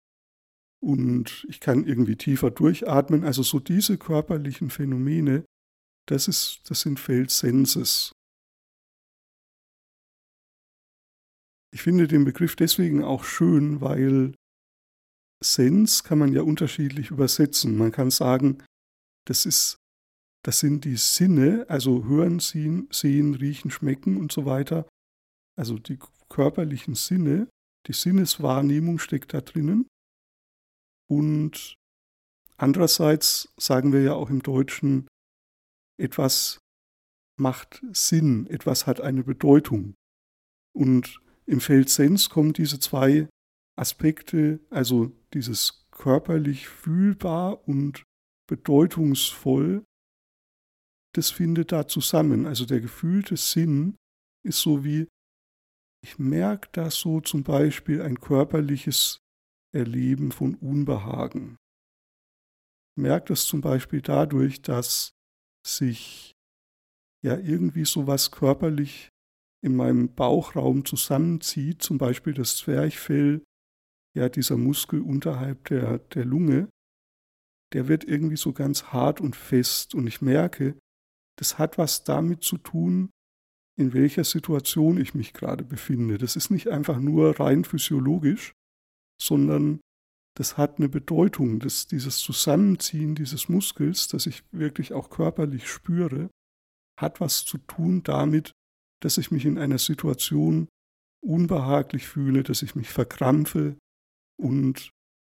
und 0.82 1.46
ich 1.48 1.60
kann 1.60 1.84
irgendwie 1.84 2.16
tiefer 2.16 2.50
durchatmen. 2.50 3.24
Also 3.24 3.42
so 3.42 3.60
diese 3.60 3.98
körperlichen 3.98 4.70
Phänomene, 4.70 5.44
das, 6.08 6.26
ist, 6.26 6.62
das 6.68 6.80
sind 6.80 6.98
Feldsenses. 6.98 8.12
Ich 11.72 11.82
finde 11.82 12.06
den 12.06 12.24
Begriff 12.24 12.54
deswegen 12.56 13.02
auch 13.02 13.24
schön, 13.24 13.80
weil 13.80 14.34
Sens 15.42 16.04
kann 16.04 16.18
man 16.18 16.32
ja 16.32 16.42
unterschiedlich 16.42 17.10
übersetzen. 17.10 17.76
Man 17.76 17.92
kann 17.92 18.10
sagen, 18.10 18.62
das 19.26 19.46
ist 19.46 19.78
das 20.44 20.58
sind 20.58 20.84
die 20.84 20.96
Sinne, 20.96 21.66
also 21.68 22.04
hören, 22.04 22.40
sehen, 22.40 22.88
sehen, 22.90 23.34
riechen, 23.34 23.70
schmecken 23.70 24.16
und 24.16 24.32
so 24.32 24.44
weiter. 24.44 24.88
Also 25.56 25.78
die 25.78 25.98
körperlichen 26.28 26.94
Sinne, 26.94 27.48
die 27.86 27.92
Sinneswahrnehmung 27.92 28.98
steckt 28.98 29.34
da 29.34 29.40
drinnen. 29.40 29.86
Und 31.08 31.76
andererseits 32.56 33.52
sagen 33.56 33.92
wir 33.92 34.02
ja 34.02 34.14
auch 34.14 34.30
im 34.30 34.42
Deutschen, 34.42 35.06
etwas 35.96 36.58
macht 37.38 37.82
Sinn, 37.92 38.46
etwas 38.48 38.86
hat 38.86 39.00
eine 39.00 39.22
Bedeutung. 39.22 39.94
Und 40.74 41.20
im 41.52 41.60
Feld 41.60 41.90
Sens 41.90 42.30
kommen 42.30 42.54
diese 42.54 42.80
zwei 42.80 43.28
Aspekte, 43.78 44.60
also 44.70 45.12
dieses 45.34 45.86
körperlich 45.90 46.66
fühlbar 46.66 47.68
und 47.68 48.04
bedeutungsvoll, 48.48 49.84
das 51.14 51.30
findet 51.30 51.70
da 51.70 51.86
zusammen. 51.86 52.46
Also 52.46 52.64
der 52.64 52.80
gefühlte 52.80 53.36
Sinn 53.36 53.96
ist 54.44 54.60
so 54.60 54.82
wie, 54.82 55.08
ich 56.02 56.18
merke 56.18 56.68
da 56.72 56.90
so 56.90 57.20
zum 57.20 57.44
Beispiel 57.44 58.00
ein 58.00 58.18
körperliches 58.18 59.18
Erleben 59.74 60.32
von 60.32 60.54
Unbehagen. 60.54 61.56
Ich 62.96 63.02
merke 63.02 63.28
das 63.28 63.44
zum 63.44 63.60
Beispiel 63.60 64.00
dadurch, 64.00 64.62
dass 64.62 65.12
sich 65.66 66.32
ja 67.22 67.36
irgendwie 67.36 67.84
so 67.84 68.06
was 68.06 68.30
körperlich 68.30 69.11
in 69.62 69.76
meinem 69.76 70.14
Bauchraum 70.14 70.84
zusammenzieht, 70.84 71.82
zum 71.82 71.98
Beispiel 71.98 72.34
das 72.34 72.56
Zwerchfell, 72.56 73.42
ja 74.14 74.28
dieser 74.28 74.56
Muskel 74.56 75.00
unterhalb 75.00 75.64
der, 75.68 75.98
der 75.98 76.24
Lunge, 76.24 76.68
der 77.72 77.88
wird 77.88 78.04
irgendwie 78.04 78.36
so 78.36 78.52
ganz 78.52 78.84
hart 78.84 79.20
und 79.20 79.36
fest 79.36 79.94
und 79.94 80.06
ich 80.06 80.20
merke, 80.20 80.78
das 81.38 81.58
hat 81.58 81.78
was 81.78 82.04
damit 82.04 82.42
zu 82.42 82.58
tun, 82.58 83.10
in 83.78 83.94
welcher 83.94 84.24
Situation 84.24 85.00
ich 85.00 85.14
mich 85.14 85.32
gerade 85.32 85.64
befinde. 85.64 86.18
Das 86.18 86.36
ist 86.36 86.50
nicht 86.50 86.68
einfach 86.68 86.98
nur 86.98 87.40
rein 87.40 87.64
physiologisch, 87.64 88.52
sondern 89.20 89.80
das 90.36 90.56
hat 90.56 90.78
eine 90.78 90.88
Bedeutung, 90.88 91.58
dass 91.58 91.86
dieses 91.86 92.18
Zusammenziehen 92.18 93.14
dieses 93.14 93.48
Muskels, 93.48 94.08
das 94.08 94.26
ich 94.26 94.44
wirklich 94.50 94.92
auch 94.92 95.10
körperlich 95.10 95.68
spüre, 95.68 96.30
hat 97.00 97.20
was 97.20 97.44
zu 97.44 97.58
tun 97.58 98.02
damit, 98.02 98.52
dass 99.04 99.18
ich 99.18 99.30
mich 99.30 99.44
in 99.44 99.58
einer 99.58 99.78
Situation 99.78 100.68
unbehaglich 101.22 102.06
fühle, 102.06 102.42
dass 102.42 102.62
ich 102.62 102.74
mich 102.74 102.88
verkrampfe 102.90 103.76
und 104.40 104.90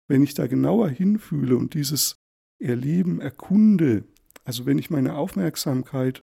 wenn 0.10 0.24
ich 0.24 0.34
da 0.34 0.48
genauer 0.48 0.90
hinfühle 0.90 1.56
und 1.56 1.74
dieses 1.74 2.18
Erleben 2.60 3.22
erkunde, 3.22 4.06
also 4.44 4.66
wenn 4.66 4.78
ich 4.78 4.90
meine 4.90 5.16
Aufmerksamkeit 5.16 6.22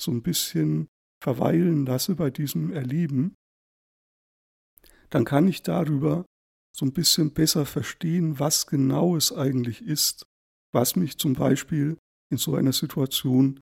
so 0.00 0.10
ein 0.10 0.22
bisschen 0.22 0.88
verweilen 1.22 1.86
lasse 1.86 2.14
bei 2.14 2.30
diesem 2.30 2.72
Erleben, 2.72 3.34
dann 5.10 5.24
kann 5.24 5.48
ich 5.48 5.62
darüber 5.62 6.24
so 6.76 6.84
ein 6.84 6.92
bisschen 6.92 7.32
besser 7.32 7.66
verstehen, 7.66 8.38
was 8.38 8.66
genau 8.66 9.16
es 9.16 9.32
eigentlich 9.32 9.82
ist, 9.82 10.26
was 10.72 10.96
mich 10.96 11.18
zum 11.18 11.34
Beispiel 11.34 11.98
in 12.30 12.36
so 12.36 12.56
einer 12.56 12.72
Situation 12.72 13.60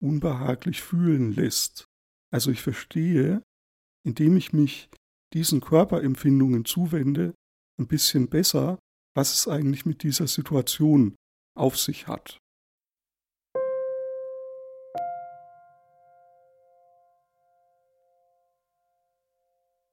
unbehaglich 0.00 0.80
fühlen 0.80 1.32
lässt. 1.32 1.86
Also 2.32 2.50
ich 2.50 2.62
verstehe, 2.62 3.42
indem 4.04 4.36
ich 4.36 4.52
mich 4.52 4.88
diesen 5.34 5.60
Körperempfindungen 5.60 6.64
zuwende, 6.64 7.34
ein 7.78 7.86
bisschen 7.86 8.28
besser, 8.28 8.78
was 9.14 9.34
es 9.34 9.48
eigentlich 9.48 9.84
mit 9.84 10.02
dieser 10.02 10.26
Situation 10.26 11.14
auf 11.54 11.78
sich 11.78 12.06
hat. 12.06 12.38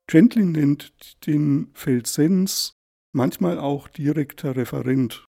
Gentlin 0.08 0.54
nennt 0.54 1.26
den 1.28 1.70
Feldsens 1.74 2.74
manchmal 3.14 3.60
auch 3.60 3.88
direkter 3.88 4.56
Referent. 4.56 5.26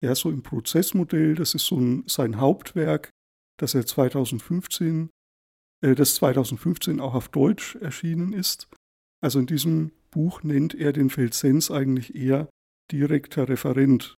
Er 0.00 0.14
so 0.14 0.30
im 0.30 0.42
Prozessmodell, 0.42 1.34
das 1.34 1.54
ist 1.54 1.66
so 1.66 1.80
ein, 1.80 2.04
sein 2.06 2.38
Hauptwerk, 2.38 3.10
das 3.58 3.74
er 3.74 3.86
2015, 3.86 5.06
äh, 5.06 5.21
das 5.82 6.14
2015 6.16 7.00
auch 7.00 7.14
auf 7.14 7.28
Deutsch 7.28 7.76
erschienen 7.76 8.32
ist. 8.32 8.68
Also 9.20 9.38
in 9.38 9.46
diesem 9.46 9.92
Buch 10.10 10.42
nennt 10.42 10.74
er 10.74 10.92
den 10.92 11.10
Feldsens 11.10 11.70
eigentlich 11.70 12.14
eher 12.14 12.48
direkter 12.90 13.48
Referent. 13.48 14.14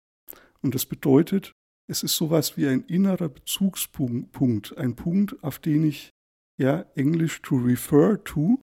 Und 0.62 0.76
das 0.76 0.86
bedeutet, 0.86 1.54
es 1.90 2.04
ist 2.04 2.16
sowas 2.16 2.58
wie 2.58 2.68
ein 2.68 2.84
innerer 2.86 3.30
Bezugspunkt, 3.30 4.78
ein 4.78 4.96
Punkt, 4.96 5.44
auf 5.44 5.60
den 5.60 5.84
ich 5.84 6.10
ja 6.58 6.82
Englisch 6.96 7.42
to 7.42 7.56
refer 7.56 8.24
to, 8.24 8.62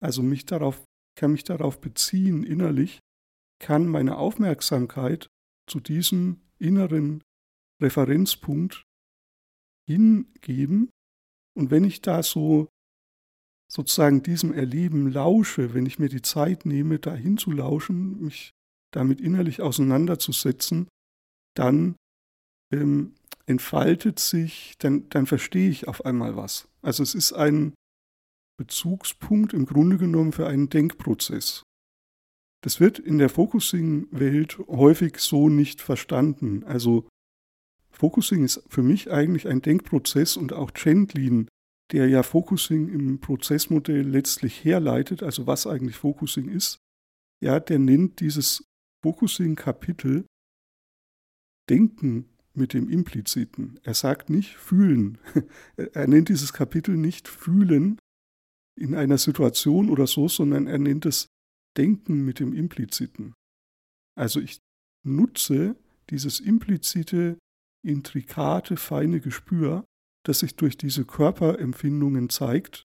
also 0.00 0.22
mich 0.22 0.46
darauf, 0.46 0.84
kann 1.18 1.32
mich 1.32 1.44
darauf 1.44 1.80
beziehen 1.80 2.44
innerlich, 2.44 3.00
kann 3.58 3.86
meine 3.86 4.18
Aufmerksamkeit 4.18 5.28
zu 5.68 5.80
diesem 5.80 6.40
inneren 6.58 7.22
Referenzpunkt 7.82 8.84
hingeben. 9.88 10.90
Und 11.56 11.70
wenn 11.70 11.84
ich 11.84 12.02
da 12.02 12.22
so 12.22 12.68
sozusagen 13.68 14.22
diesem 14.22 14.52
Erleben 14.52 15.10
lausche, 15.10 15.74
wenn 15.74 15.86
ich 15.86 15.98
mir 15.98 16.08
die 16.08 16.22
Zeit 16.22 16.66
nehme, 16.66 16.98
da 16.98 17.14
hinzulauschen, 17.14 18.20
mich 18.20 18.50
damit 18.92 19.20
innerlich 19.20 19.60
auseinanderzusetzen, 19.60 20.88
dann 21.54 21.96
ähm, 22.72 23.14
entfaltet 23.46 24.18
sich, 24.18 24.74
dann, 24.78 25.08
dann 25.08 25.26
verstehe 25.26 25.70
ich 25.70 25.88
auf 25.88 26.04
einmal 26.04 26.36
was. 26.36 26.68
Also 26.82 27.02
es 27.02 27.14
ist 27.14 27.32
ein, 27.32 27.74
Bezugspunkt 28.56 29.52
im 29.52 29.66
Grunde 29.66 29.98
genommen 29.98 30.32
für 30.32 30.46
einen 30.46 30.68
Denkprozess. 30.68 31.62
Das 32.62 32.80
wird 32.80 32.98
in 32.98 33.18
der 33.18 33.28
Focusing-Welt 33.28 34.58
häufig 34.66 35.18
so 35.18 35.48
nicht 35.48 35.82
verstanden. 35.82 36.64
Also 36.64 37.06
Focusing 37.98 38.44
ist 38.44 38.62
für 38.68 38.82
mich 38.82 39.10
eigentlich 39.10 39.48
ein 39.48 39.62
Denkprozess 39.62 40.36
und 40.36 40.52
auch 40.52 40.70
Chandlin 40.72 41.48
der 41.92 42.08
ja 42.08 42.22
Focusing 42.22 42.88
im 42.88 43.20
Prozessmodell 43.20 44.02
letztlich 44.02 44.64
herleitet, 44.64 45.22
also 45.22 45.46
was 45.46 45.66
eigentlich 45.66 45.96
Focusing 45.96 46.48
ist, 46.48 46.80
ja, 47.42 47.60
der 47.60 47.78
nennt 47.78 48.20
dieses 48.20 48.64
Focusing-Kapitel 49.04 50.26
Denken 51.68 52.28
mit 52.54 52.72
dem 52.72 52.88
Impliziten. 52.88 53.78
Er 53.82 53.94
sagt 53.94 54.30
nicht 54.30 54.56
fühlen. 54.56 55.18
Er 55.76 56.06
nennt 56.06 56.28
dieses 56.28 56.52
Kapitel 56.52 56.96
nicht 56.96 57.28
fühlen 57.28 57.98
in 58.78 58.94
einer 58.94 59.18
Situation 59.18 59.90
oder 59.90 60.06
so, 60.06 60.28
sondern 60.28 60.66
er 60.66 60.78
nennt 60.78 61.06
es 61.06 61.28
Denken 61.76 62.24
mit 62.24 62.40
dem 62.40 62.54
Impliziten. 62.54 63.34
Also 64.16 64.40
ich 64.40 64.58
nutze 65.04 65.76
dieses 66.10 66.40
implizite, 66.40 67.38
intrikate, 67.86 68.76
feine 68.76 69.20
Gespür, 69.20 69.84
das 70.24 70.40
sich 70.40 70.56
durch 70.56 70.76
diese 70.76 71.04
Körperempfindungen 71.04 72.28
zeigt, 72.28 72.84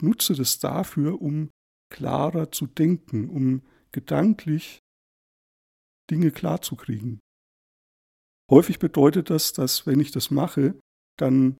nutze 0.00 0.34
das 0.34 0.58
dafür, 0.58 1.20
um 1.20 1.50
klarer 1.90 2.50
zu 2.50 2.66
denken, 2.66 3.28
um 3.28 3.62
gedanklich 3.92 4.80
Dinge 6.10 6.30
klarzukriegen. 6.30 7.20
Häufig 8.50 8.78
bedeutet 8.78 9.30
das, 9.30 9.52
dass 9.52 9.86
wenn 9.86 10.00
ich 10.00 10.10
das 10.10 10.30
mache, 10.30 10.78
dann 11.18 11.56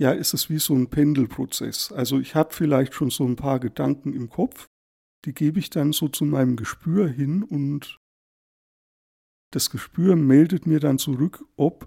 ja, 0.00 0.10
ist 0.12 0.34
es 0.34 0.50
wie 0.50 0.58
so 0.58 0.74
ein 0.74 0.90
Pendelprozess. 0.90 1.92
Also 1.92 2.18
ich 2.18 2.34
habe 2.34 2.52
vielleicht 2.52 2.94
schon 2.94 3.10
so 3.10 3.24
ein 3.24 3.36
paar 3.36 3.60
Gedanken 3.60 4.12
im 4.12 4.28
Kopf, 4.28 4.66
die 5.24 5.32
gebe 5.32 5.58
ich 5.58 5.70
dann 5.70 5.92
so 5.92 6.08
zu 6.08 6.24
meinem 6.24 6.56
Gespür 6.56 7.08
hin 7.08 7.42
und 7.42 7.98
das 9.52 9.70
Gespür 9.70 10.16
meldet 10.16 10.66
mir 10.66 10.80
dann 10.80 10.98
zurück, 10.98 11.44
ob 11.56 11.86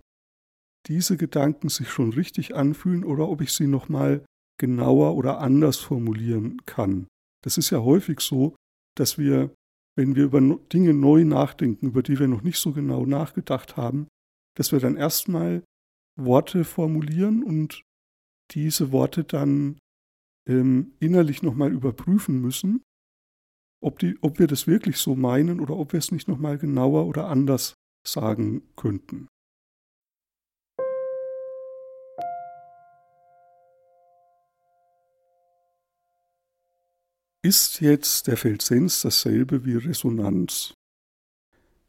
diese 0.87 1.17
Gedanken 1.17 1.69
sich 1.69 1.89
schon 1.89 2.13
richtig 2.13 2.55
anfühlen 2.55 3.03
oder 3.03 3.27
ob 3.27 3.41
ich 3.41 3.53
sie 3.53 3.67
nochmal 3.67 4.25
genauer 4.59 5.15
oder 5.15 5.39
anders 5.39 5.77
formulieren 5.77 6.65
kann. 6.65 7.07
Das 7.43 7.57
ist 7.57 7.69
ja 7.69 7.79
häufig 7.79 8.19
so, 8.21 8.55
dass 8.95 9.17
wir, 9.17 9.53
wenn 9.95 10.15
wir 10.15 10.25
über 10.25 10.41
Dinge 10.41 10.93
neu 10.93 11.23
nachdenken, 11.23 11.87
über 11.87 12.03
die 12.03 12.19
wir 12.19 12.27
noch 12.27 12.41
nicht 12.41 12.57
so 12.57 12.73
genau 12.73 13.05
nachgedacht 13.05 13.77
haben, 13.77 14.07
dass 14.55 14.71
wir 14.71 14.79
dann 14.79 14.97
erstmal 14.97 15.63
Worte 16.19 16.63
formulieren 16.63 17.43
und 17.43 17.83
diese 18.51 18.91
Worte 18.91 19.23
dann 19.23 19.77
ähm, 20.47 20.93
innerlich 20.99 21.43
nochmal 21.43 21.71
überprüfen 21.71 22.41
müssen, 22.41 22.81
ob, 23.83 23.99
die, 23.99 24.17
ob 24.21 24.39
wir 24.39 24.47
das 24.47 24.65
wirklich 24.65 24.97
so 24.97 25.15
meinen 25.15 25.59
oder 25.59 25.75
ob 25.75 25.93
wir 25.93 25.99
es 25.99 26.11
nicht 26.11 26.27
nochmal 26.27 26.57
genauer 26.57 27.05
oder 27.05 27.27
anders 27.27 27.75
sagen 28.07 28.63
könnten. 28.75 29.27
Ist 37.47 37.79
jetzt 37.79 38.27
der 38.27 38.35
Feldsens 38.35 38.99
dasselbe 39.03 39.63
wie 39.63 39.77
Resonanz? 39.77 40.73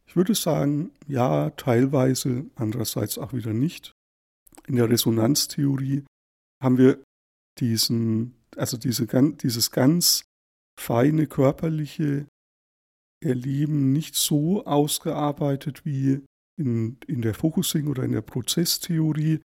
Ich 0.06 0.14
würde 0.14 0.36
sagen, 0.36 0.92
ja, 1.08 1.50
teilweise, 1.50 2.46
andererseits 2.54 3.18
auch 3.18 3.32
wieder 3.32 3.52
nicht. 3.52 3.92
In 4.68 4.76
der 4.76 4.88
Resonanztheorie 4.88 6.04
haben 6.62 6.78
wir 6.78 7.02
diesen, 7.58 8.36
also 8.56 8.76
diese, 8.76 9.08
dieses 9.08 9.72
ganz 9.72 10.22
feine 10.78 11.26
körperliche 11.26 12.28
Erleben 13.20 13.92
nicht 13.92 14.14
so 14.14 14.64
ausgearbeitet 14.64 15.84
wie 15.84 16.24
in, 16.56 16.98
in 17.08 17.20
der 17.20 17.34
Focusing 17.34 17.88
oder 17.88 18.04
in 18.04 18.12
der 18.12 18.22
Prozesstheorie. 18.22 19.40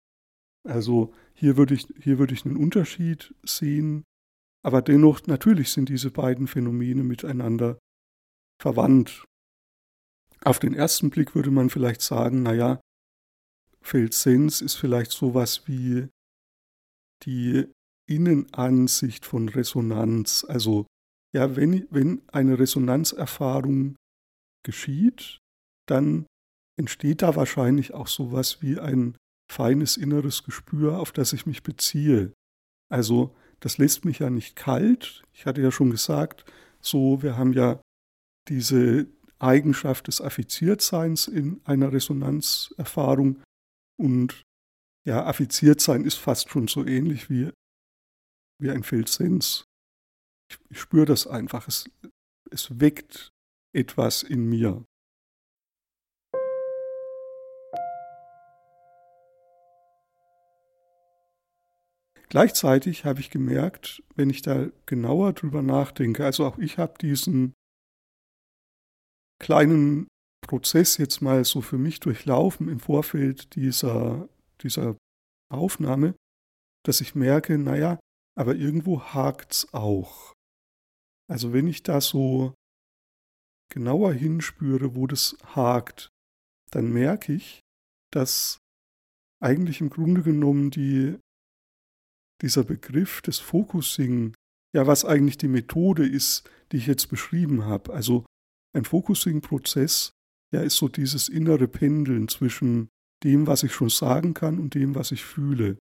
Also 0.69 1.15
hier 1.35 1.57
würde 1.57 1.75
ich, 1.75 1.87
hier 2.01 2.19
würde 2.19 2.35
ich 2.35 2.45
einen 2.45 2.57
Unterschied 2.57 3.33
sehen. 3.45 4.03
Aber 4.63 4.83
dennoch, 4.83 5.27
natürlich 5.27 5.73
sind 5.73 5.89
diese 5.89 6.11
beiden 6.11 6.47
Phänomene 6.47 7.03
miteinander 7.03 7.79
verwandt. 8.61 9.25
Auf 10.43 10.59
den 10.59 10.75
ersten 10.75 11.11
Blick 11.11 11.35
würde 11.35 11.51
man 11.51 11.71
vielleicht 11.71 12.03
sagen, 12.03 12.43
naja, 12.43 12.81
Feldsens 13.83 14.61
ist 14.61 14.75
vielleicht 14.75 15.13
sowas 15.13 15.67
wie 15.67 16.09
die 17.25 17.67
Innenansicht 18.09 19.25
von 19.25 19.49
Resonanz. 19.49 20.45
Also 20.47 20.87
ja, 21.35 21.57
wenn, 21.57 21.87
wenn 21.91 22.23
eine 22.29 22.59
Resonanzerfahrung 22.59 23.97
geschieht, 24.65 25.39
dann 25.89 26.27
entsteht 26.79 27.23
da 27.23 27.37
wahrscheinlich 27.37 27.95
auch 27.95 28.09
sowas 28.09 28.63
wie 28.63 28.79
ein 28.79 29.17
feines 29.51 29.97
inneres 29.97 30.45
Gespür, 30.45 30.99
auf 30.99 31.13
das 31.13 31.33
ich 31.33 31.47
mich 31.47 31.63
beziehe. 31.63 32.33
Also 32.91 33.35
das 33.61 33.79
lässt 33.79 34.05
mich 34.05 34.19
ja 34.19 34.31
nicht 34.31 34.57
kalt. 34.57 35.23
Ich 35.33 35.47
hatte 35.47 35.61
ja 35.61 35.71
schon 35.71 35.91
gesagt, 35.91 36.45
so, 36.81 37.23
wir 37.23 37.37
haben 37.37 37.53
ja 37.53 37.81
diese 38.49 39.07
Eigenschaft 39.39 40.09
des 40.09 40.21
Affiziertseins 40.21 41.29
in 41.29 41.61
einer 41.65 41.93
Resonanzerfahrung 41.93 43.43
und 43.99 44.43
ja, 45.07 45.25
Affiziertsein 45.25 46.05
ist 46.05 46.17
fast 46.17 46.51
schon 46.51 46.69
so 46.69 46.85
ähnlich 46.85 47.31
wie, 47.31 47.51
wie 48.61 48.71
ein 48.71 48.83
Feldsens. 48.83 49.65
Ich, 50.51 50.59
ich 50.69 50.81
spüre 50.81 51.07
das 51.07 51.27
einfach, 51.27 51.69
es, 51.69 51.89
es 52.51 52.81
weckt 52.81 53.31
etwas 53.73 54.23
in 54.23 54.49
mir. 54.49 54.85
Gleichzeitig 62.31 63.05
habe 63.05 63.21
ich 63.21 63.31
gemerkt, 63.31 64.05
wenn 64.15 64.31
ich 64.31 64.41
da 64.41 64.69
genauer 64.87 65.33
drüber 65.33 65.63
nachdenke, 65.63 66.25
also 66.25 66.47
auch 66.47 66.59
ich 66.59 66.79
habe 66.79 66.97
diesen 66.99 67.55
kleinen 69.41 70.07
Prozess 70.47 70.97
jetzt 70.97 71.21
mal 71.23 71.45
so 71.45 71.61
für 71.61 71.77
mich 71.77 71.99
durchlaufen 71.99 72.69
im 72.69 72.79
Vorfeld 72.79 73.57
dieser, 73.57 74.29
dieser 74.63 74.97
Aufnahme, 75.51 76.15
dass 76.85 77.01
ich 77.01 77.17
merke, 77.17 77.59
naja, 77.59 77.99
aber 78.39 78.55
irgendwo 78.55 79.03
hakt's 79.03 79.75
auch. 79.75 80.33
Also 81.29 81.53
wenn 81.53 81.67
ich 81.67 81.83
da 81.83 82.01
so 82.01 82.55
genauer 83.73 84.13
hinspüre, 84.13 84.95
wo 84.95 85.07
das 85.07 85.37
hakt, 85.55 86.11
dann 86.71 86.93
merke 86.93 87.33
ich, 87.33 87.61
dass 88.13 88.59
eigentlich 89.43 89.81
im 89.81 89.91
Grunde 89.91 90.23
genommen 90.23 90.71
die, 90.71 91.19
dieser 92.43 92.65
Begriff 92.65 93.23
des 93.23 93.39
Focusing, 93.39 94.35
ja, 94.75 94.87
was 94.87 95.05
eigentlich 95.05 95.39
die 95.39 95.49
Methode 95.49 96.07
ist, 96.07 96.49
die 96.73 96.79
ich 96.79 96.87
jetzt 96.87 97.09
beschrieben 97.09 97.65
habe. 97.65 97.93
Also 97.93 98.25
ein 98.75 98.85
Focusing-Prozess 98.85 100.13
ja, 100.53 100.63
ist 100.63 100.77
so 100.77 100.89
dieses 100.89 101.29
innere 101.29 101.69
Pendeln 101.69 102.29
zwischen 102.29 102.89
dem, 103.25 103.47
was 103.47 103.63
ich 103.63 103.73
schon 103.73 103.91
sagen 103.91 104.35
kann 104.35 104.59
und 104.59 104.75
dem, 104.75 104.95
was 104.95 105.13
ich 105.13 105.25
fühle. 105.25 105.79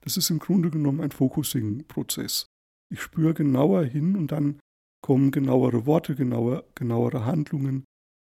Das 0.00 0.16
ist 0.16 0.30
im 0.30 0.38
Grunde 0.38 0.70
genommen 0.70 1.00
ein 1.00 1.10
Focusing-Prozess. 1.10 2.46
Ich 2.92 3.02
spüre 3.02 3.34
genauer 3.34 3.84
hin 3.84 4.16
und 4.16 4.32
dann 4.32 4.58
kommen 5.02 5.30
genauere 5.30 5.86
Worte, 5.86 6.14
genauer, 6.14 6.64
genauere 6.74 7.24
Handlungen, 7.24 7.84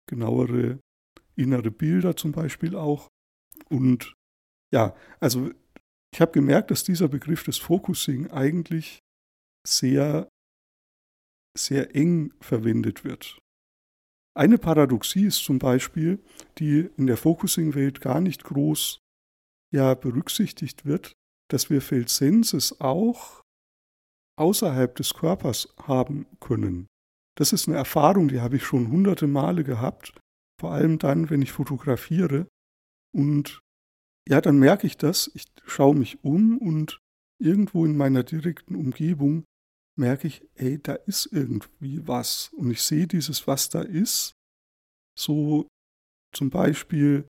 genauere 0.08 0.80
innere 1.36 1.72
Bilder 1.72 2.16
zum 2.16 2.32
Beispiel 2.32 2.76
auch. 2.76 3.08
Und 3.70 4.14
ja, 4.72 4.96
also 5.20 5.50
ich 6.14 6.22
habe 6.22 6.32
gemerkt, 6.32 6.72
dass 6.72 6.84
dieser 6.84 7.08
Begriff 7.08 7.44
des 7.44 7.58
Focusing 7.58 8.32
eigentlich 8.32 9.00
sehr, 9.68 10.28
sehr 11.58 11.96
eng 11.96 12.34
verwendet 12.40 13.04
wird. 13.04 13.40
Eine 14.36 14.58
Paradoxie 14.58 15.26
ist 15.26 15.44
zum 15.44 15.60
Beispiel, 15.60 16.24
die 16.58 16.90
in 16.98 17.08
der 17.08 17.18
Focusing-Welt 17.18 18.02
gar 18.02 18.22
nicht 18.22 18.44
groß 18.44 19.00
ja, 19.74 19.94
berücksichtigt 19.94 20.86
wird, 20.86 21.14
dass 21.50 21.70
wir 21.70 21.82
Feldsenses 21.82 22.80
auch 22.80 23.42
außerhalb 24.38 24.96
des 24.96 25.14
Körpers 25.14 25.74
haben 25.82 26.26
können. 26.40 26.88
Das 27.38 27.54
ist 27.54 27.68
eine 27.68 27.78
Erfahrung, 27.78 28.30
die 28.30 28.42
habe 28.42 28.56
ich 28.56 28.64
schon 28.64 28.90
hunderte 28.90 29.28
Male 29.28 29.64
gehabt, 29.64 30.18
vor 30.60 30.72
allem 30.72 31.00
dann, 31.00 31.30
wenn 31.30 31.42
ich 31.42 31.52
fotografiere. 31.52 32.48
Und 33.16 33.60
ja, 34.30 34.42
dann 34.42 34.60
merke 34.60 34.86
ich 34.86 34.96
das, 34.96 35.32
ich 35.34 35.46
schaue 35.66 35.96
mich 35.96 36.24
um 36.24 36.60
und 36.60 37.00
irgendwo 37.42 37.84
in 37.84 37.98
meiner 37.98 38.24
direkten 38.24 38.76
Umgebung 38.76 39.44
merke 39.98 40.28
ich, 40.28 40.48
ey, 40.56 40.80
da 40.82 40.94
ist 40.94 41.26
irgendwie 41.32 42.08
was. 42.08 42.52
Und 42.54 42.70
ich 42.70 42.84
sehe 42.84 43.08
dieses, 43.08 43.48
was 43.48 43.70
da 43.70 43.82
ist, 43.82 44.34
so 45.18 45.68
zum 46.32 46.52
Beispiel 46.52 47.28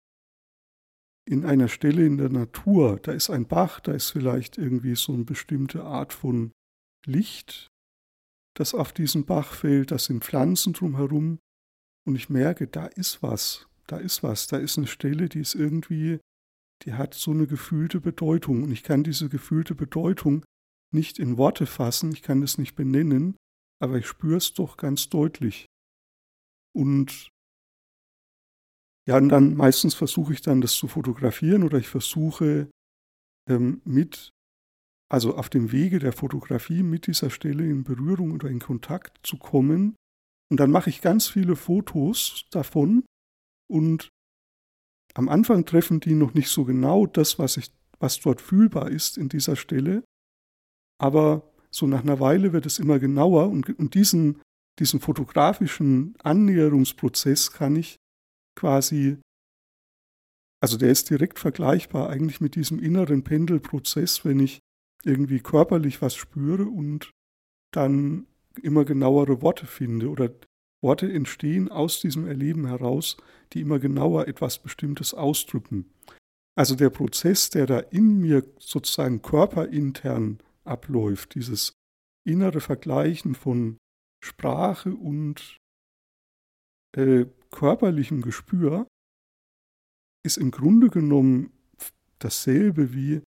in 1.26 1.44
einer 1.44 1.68
Stelle 1.68 2.06
in 2.06 2.16
der 2.16 2.28
Natur, 2.28 3.00
da 3.02 3.12
ist 3.12 3.28
ein 3.28 3.48
Bach, 3.48 3.80
da 3.80 3.92
ist 3.92 4.10
vielleicht 4.10 4.56
irgendwie 4.56 4.94
so 4.94 5.12
eine 5.14 5.24
bestimmte 5.24 5.82
Art 5.82 6.12
von 6.12 6.52
Licht, 7.06 7.68
das 8.56 8.72
auf 8.72 8.92
diesen 8.92 9.26
Bach 9.26 9.52
fällt, 9.52 9.90
da 9.90 9.98
sind 9.98 10.24
Pflanzen 10.24 10.74
drumherum. 10.74 11.38
Und 12.06 12.14
ich 12.14 12.28
merke, 12.28 12.68
da 12.68 12.86
ist 12.86 13.22
was, 13.22 13.66
da 13.88 13.96
ist 13.96 14.22
was, 14.22 14.46
da 14.46 14.58
ist 14.58 14.78
eine 14.78 14.86
Stelle, 14.86 15.28
die 15.28 15.40
ist 15.40 15.54
irgendwie, 15.54 16.20
die 16.82 16.94
hat 16.94 17.14
so 17.14 17.30
eine 17.30 17.46
gefühlte 17.46 18.00
Bedeutung 18.00 18.62
und 18.62 18.72
ich 18.72 18.82
kann 18.82 19.04
diese 19.04 19.28
gefühlte 19.28 19.74
Bedeutung 19.74 20.44
nicht 20.92 21.18
in 21.18 21.38
Worte 21.38 21.66
fassen, 21.66 22.12
ich 22.12 22.22
kann 22.22 22.42
es 22.42 22.58
nicht 22.58 22.74
benennen, 22.74 23.36
aber 23.80 23.98
ich 23.98 24.06
spüre 24.06 24.36
es 24.36 24.52
doch 24.52 24.76
ganz 24.76 25.08
deutlich. 25.08 25.66
Und 26.74 27.30
ja, 29.06 29.18
und 29.18 29.28
dann 29.28 29.54
meistens 29.54 29.94
versuche 29.94 30.32
ich 30.32 30.40
dann 30.40 30.60
das 30.60 30.74
zu 30.74 30.88
fotografieren 30.88 31.62
oder 31.62 31.78
ich 31.78 31.88
versuche 31.88 32.70
ähm, 33.48 33.82
mit, 33.84 34.30
also 35.10 35.36
auf 35.36 35.50
dem 35.50 35.72
Wege 35.72 35.98
der 35.98 36.12
Fotografie 36.12 36.82
mit 36.82 37.06
dieser 37.06 37.28
Stelle 37.30 37.68
in 37.68 37.84
Berührung 37.84 38.32
oder 38.32 38.48
in 38.48 38.60
Kontakt 38.60 39.26
zu 39.26 39.36
kommen. 39.36 39.94
Und 40.50 40.58
dann 40.58 40.70
mache 40.70 40.88
ich 40.88 41.02
ganz 41.02 41.28
viele 41.28 41.56
Fotos 41.56 42.46
davon 42.50 43.04
und 43.70 44.08
am 45.14 45.28
Anfang 45.28 45.64
treffen 45.64 46.00
die 46.00 46.14
noch 46.14 46.34
nicht 46.34 46.48
so 46.48 46.64
genau 46.64 47.06
das, 47.06 47.38
was, 47.38 47.56
ich, 47.56 47.70
was 47.98 48.20
dort 48.20 48.40
fühlbar 48.40 48.90
ist 48.90 49.16
in 49.16 49.28
dieser 49.28 49.56
Stelle. 49.56 50.04
Aber 51.00 51.52
so 51.70 51.86
nach 51.86 52.02
einer 52.02 52.20
Weile 52.20 52.52
wird 52.52 52.66
es 52.66 52.78
immer 52.78 52.98
genauer 52.98 53.48
und, 53.48 53.78
und 53.78 53.94
diesen, 53.94 54.40
diesen 54.78 55.00
fotografischen 55.00 56.14
Annäherungsprozess 56.22 57.52
kann 57.52 57.76
ich 57.76 57.96
quasi, 58.56 59.18
also 60.60 60.76
der 60.76 60.90
ist 60.90 61.10
direkt 61.10 61.38
vergleichbar 61.38 62.10
eigentlich 62.10 62.40
mit 62.40 62.54
diesem 62.54 62.78
inneren 62.78 63.24
Pendelprozess, 63.24 64.24
wenn 64.24 64.40
ich 64.40 64.60
irgendwie 65.04 65.40
körperlich 65.40 66.00
was 66.00 66.16
spüre 66.16 66.66
und 66.66 67.10
dann 67.72 68.26
immer 68.62 68.84
genauere 68.84 69.42
Worte 69.42 69.66
finde 69.66 70.08
oder 70.08 70.30
Worte 70.84 71.10
entstehen 71.10 71.70
aus 71.70 72.00
diesem 72.00 72.28
Erleben 72.28 72.66
heraus, 72.66 73.16
die 73.52 73.62
immer 73.62 73.78
genauer 73.78 74.28
etwas 74.28 74.58
Bestimmtes 74.58 75.14
ausdrücken. 75.14 75.90
Also 76.56 76.76
der 76.76 76.90
Prozess, 76.90 77.48
der 77.50 77.66
da 77.66 77.78
in 77.78 78.20
mir 78.20 78.46
sozusagen 78.58 79.22
körperintern 79.22 80.38
abläuft, 80.62 81.34
dieses 81.34 81.72
innere 82.26 82.60
Vergleichen 82.60 83.34
von 83.34 83.78
Sprache 84.22 84.94
und 84.94 85.58
äh, 86.96 87.26
körperlichem 87.50 88.20
Gespür, 88.20 88.86
ist 90.22 90.36
im 90.36 90.50
Grunde 90.50 90.90
genommen 90.90 91.50
dasselbe 92.18 92.92
wie 92.92 93.22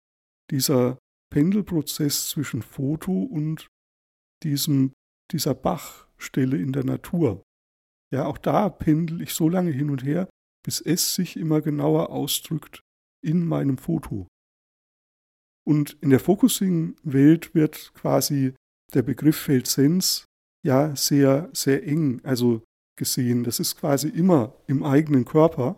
dieser 0.50 0.98
Pendelprozess 1.32 2.28
zwischen 2.28 2.62
Foto 2.62 3.22
und 3.22 3.66
diesem, 4.42 4.92
dieser 5.32 5.54
Bachstelle 5.54 6.58
in 6.58 6.72
der 6.72 6.84
Natur. 6.84 7.42
Ja, 8.16 8.24
auch 8.24 8.38
da 8.38 8.70
pendel 8.70 9.20
ich 9.20 9.34
so 9.34 9.46
lange 9.46 9.72
hin 9.72 9.90
und 9.90 10.02
her, 10.02 10.26
bis 10.64 10.80
es 10.80 11.14
sich 11.14 11.36
immer 11.36 11.60
genauer 11.60 12.08
ausdrückt 12.08 12.80
in 13.22 13.44
meinem 13.44 13.76
Foto. 13.76 14.26
Und 15.68 15.98
in 16.00 16.08
der 16.08 16.20
Focusing-Welt 16.20 17.54
wird 17.54 17.92
quasi 17.92 18.54
der 18.94 19.02
Begriff 19.02 19.36
Feldsens 19.36 20.24
ja 20.64 20.96
sehr, 20.96 21.50
sehr 21.52 21.86
eng 21.86 22.24
also 22.24 22.64
gesehen. 22.98 23.44
Das 23.44 23.60
ist 23.60 23.76
quasi 23.76 24.08
immer 24.08 24.56
im 24.66 24.82
eigenen 24.82 25.26
Körper. 25.26 25.76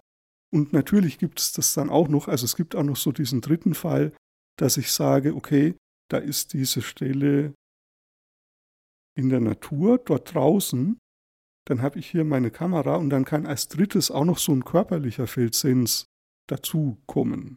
Und 0.55 0.73
natürlich 0.73 1.19
gibt 1.19 1.41
es 1.41 1.51
das 1.51 1.75
dann 1.75 1.91
auch 1.91 2.07
noch, 2.07 2.29
also 2.29 2.45
es 2.45 2.55
gibt 2.55 2.77
auch 2.77 2.85
noch 2.85 2.97
so 2.97 3.11
diesen 3.11 3.41
dritten 3.41 3.75
Fall, 3.75 4.17
dass 4.61 4.77
ich 4.77 4.93
sage, 4.93 5.35
okay, 5.35 5.75
da 6.09 6.19
ist 6.19 6.53
diese 6.53 6.83
Stelle 6.83 7.53
in 9.17 9.29
der 9.29 9.41
Natur, 9.41 9.99
dort 9.99 10.33
draußen, 10.33 11.01
dann 11.69 11.83
habe 11.83 11.99
ich 11.99 12.11
hier 12.11 12.25
meine 12.25 12.51
Kamera 12.51 12.97
und 12.97 13.11
dann 13.11 13.25
kann 13.25 13.47
als 13.47 13.69
drittes 13.69 14.11
auch 14.11 14.25
noch 14.25 14.39
so 14.39 14.53
ein 14.53 14.65
körperlicher 14.65 15.27
Feldsens 15.27 16.07
dazu 16.49 16.99
kommen. 17.07 17.57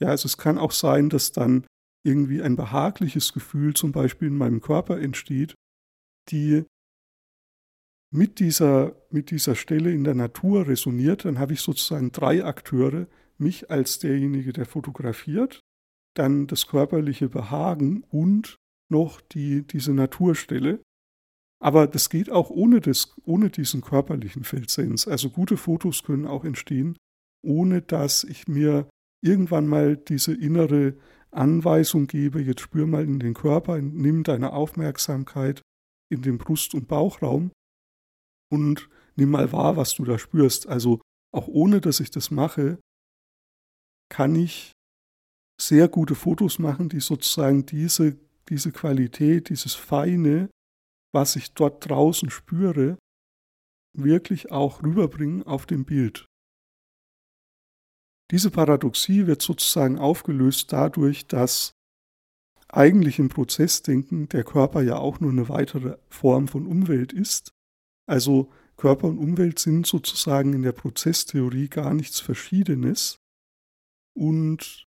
Ja, 0.00 0.08
also 0.08 0.26
es 0.26 0.36
kann 0.36 0.58
auch 0.58 0.72
sein, 0.72 1.08
dass 1.08 1.32
dann 1.32 1.66
irgendwie 2.04 2.42
ein 2.42 2.54
behagliches 2.54 3.32
Gefühl 3.32 3.74
zum 3.74 3.92
Beispiel 3.92 4.28
in 4.28 4.36
meinem 4.36 4.60
Körper 4.60 5.00
entsteht, 5.00 5.54
die 6.28 6.64
mit 8.12 8.40
dieser, 8.40 8.94
mit 9.10 9.30
dieser 9.30 9.54
Stelle 9.54 9.90
in 9.90 10.04
der 10.04 10.14
Natur 10.14 10.68
resoniert, 10.68 11.24
dann 11.24 11.38
habe 11.38 11.54
ich 11.54 11.60
sozusagen 11.60 12.12
drei 12.12 12.44
Akteure, 12.44 13.06
mich 13.38 13.70
als 13.70 13.98
derjenige, 13.98 14.52
der 14.52 14.66
fotografiert, 14.66 15.60
dann 16.14 16.46
das 16.46 16.66
körperliche 16.66 17.28
Behagen 17.28 18.04
und 18.08 18.56
noch 18.90 19.20
die, 19.20 19.66
diese 19.66 19.92
Naturstelle. 19.92 20.80
Aber 21.62 21.86
das 21.86 22.10
geht 22.10 22.30
auch 22.30 22.50
ohne, 22.50 22.80
das, 22.80 23.14
ohne 23.24 23.50
diesen 23.50 23.80
körperlichen 23.80 24.44
Feldsens. 24.44 25.08
Also 25.08 25.30
gute 25.30 25.56
Fotos 25.56 26.02
können 26.02 26.26
auch 26.26 26.44
entstehen, 26.44 26.96
ohne 27.42 27.82
dass 27.82 28.24
ich 28.24 28.46
mir 28.46 28.88
irgendwann 29.22 29.66
mal 29.66 29.96
diese 29.96 30.34
innere 30.34 30.96
Anweisung 31.30 32.06
gebe, 32.06 32.40
jetzt 32.40 32.60
spür 32.60 32.86
mal 32.86 33.04
in 33.04 33.18
den 33.18 33.34
Körper, 33.34 33.80
nimm 33.80 34.22
deine 34.22 34.52
Aufmerksamkeit 34.52 35.62
in 36.10 36.22
den 36.22 36.38
Brust- 36.38 36.74
und 36.74 36.88
Bauchraum 36.88 37.50
und 38.50 38.88
nimm 39.16 39.30
mal 39.30 39.52
wahr, 39.52 39.76
was 39.76 39.94
du 39.94 40.04
da 40.04 40.18
spürst. 40.18 40.68
Also 40.68 41.00
auch 41.32 41.48
ohne 41.48 41.80
dass 41.80 42.00
ich 42.00 42.10
das 42.10 42.30
mache, 42.30 42.78
kann 44.08 44.34
ich 44.36 44.72
sehr 45.60 45.88
gute 45.88 46.14
Fotos 46.14 46.58
machen, 46.58 46.88
die 46.88 47.00
sozusagen 47.00 47.66
diese, 47.66 48.18
diese 48.48 48.72
Qualität, 48.72 49.48
dieses 49.48 49.74
Feine 49.74 50.48
was 51.16 51.34
ich 51.34 51.54
dort 51.54 51.88
draußen 51.88 52.28
spüre, 52.28 52.98
wirklich 53.96 54.52
auch 54.52 54.82
rüberbringen 54.82 55.42
auf 55.44 55.64
dem 55.64 55.86
Bild. 55.86 56.26
Diese 58.30 58.50
Paradoxie 58.50 59.26
wird 59.26 59.40
sozusagen 59.40 59.98
aufgelöst 59.98 60.74
dadurch, 60.74 61.26
dass 61.26 61.72
eigentlich 62.68 63.18
im 63.18 63.30
Prozessdenken 63.30 64.28
der 64.28 64.44
Körper 64.44 64.82
ja 64.82 64.98
auch 64.98 65.18
nur 65.18 65.30
eine 65.30 65.48
weitere 65.48 65.96
Form 66.10 66.48
von 66.48 66.66
Umwelt 66.66 67.14
ist. 67.14 67.50
Also 68.06 68.52
Körper 68.76 69.06
und 69.06 69.16
Umwelt 69.16 69.58
sind 69.58 69.86
sozusagen 69.86 70.52
in 70.52 70.62
der 70.62 70.72
Prozesstheorie 70.72 71.68
gar 71.68 71.94
nichts 71.94 72.20
Verschiedenes. 72.20 73.16
Und 74.14 74.84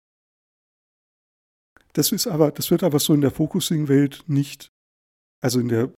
das 1.93 2.11
ist 2.11 2.27
aber, 2.27 2.51
das 2.51 2.69
wird 2.69 2.83
aber 2.83 2.99
so 2.99 3.15
in 3.15 3.21
der 3.21 3.31
Focusing-Welt 3.31 4.25
nicht, 4.27 4.69
also 5.41 5.59
in 5.59 5.69
der 5.69 5.91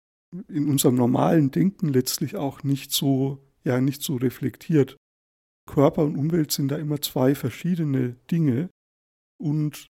in 0.49 0.69
unserem 0.69 0.95
normalen 0.95 1.51
Denken 1.51 1.89
letztlich 1.89 2.37
auch 2.37 2.63
nicht 2.63 2.93
so, 2.93 3.39
ja, 3.65 3.81
nicht 3.81 4.03
so 4.03 4.17
reflektiert. 4.17 4.97
Körper 5.67 6.05
und 6.05 6.17
Umwelt 6.17 6.53
sind 6.53 6.69
da 6.69 6.77
immer 6.77 7.01
zwei 7.01 7.35
verschiedene 7.35 8.17
Dinge. 8.31 8.71
Und 9.39 9.87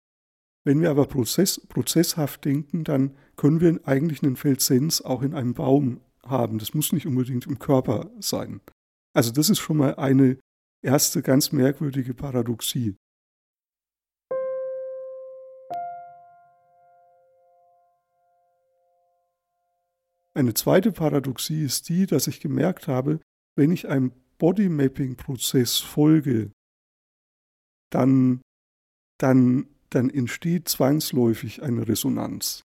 wenn 0.66 0.82
wir 0.82 0.90
aber 0.90 1.06
Prozess, 1.06 1.60
prozesshaft 1.68 2.46
denken, 2.46 2.84
dann 2.84 3.16
können 3.36 3.62
wir 3.62 3.80
eigentlich 3.86 4.24
einen 4.24 4.36
Feldsens 4.36 5.02
auch 5.02 5.22
in 5.22 5.34
einem 5.34 5.54
Baum 5.54 6.02
haben. 6.24 6.58
Das 6.58 6.74
muss 6.74 6.92
nicht 6.92 7.06
unbedingt 7.06 7.46
im 7.46 7.60
Körper 7.60 8.10
sein. 8.20 8.62
Also 9.14 9.32
das 9.32 9.50
ist 9.50 9.60
schon 9.60 9.78
mal 9.78 9.96
eine 9.96 10.38
erste 10.82 11.22
ganz 11.22 11.52
merkwürdige 11.52 12.14
Paradoxie. 12.14 12.96
Eine 20.36 20.54
zweite 20.54 20.92
Paradoxie 20.92 21.64
ist 21.64 21.88
die, 21.88 22.06
dass 22.06 22.28
ich 22.28 22.42
gemerkt 22.42 22.88
habe, 22.88 23.22
wenn 23.56 23.72
ich 23.72 23.88
einem 23.88 24.12
Bodymapping-Prozess 24.38 25.80
folge, 25.80 26.52
dann, 27.90 28.42
dann, 29.18 29.68
dann 29.90 30.10
entsteht 30.10 30.68
zwangsläufig 30.68 31.64
eine 31.64 31.88
Resonanz. 31.88 32.64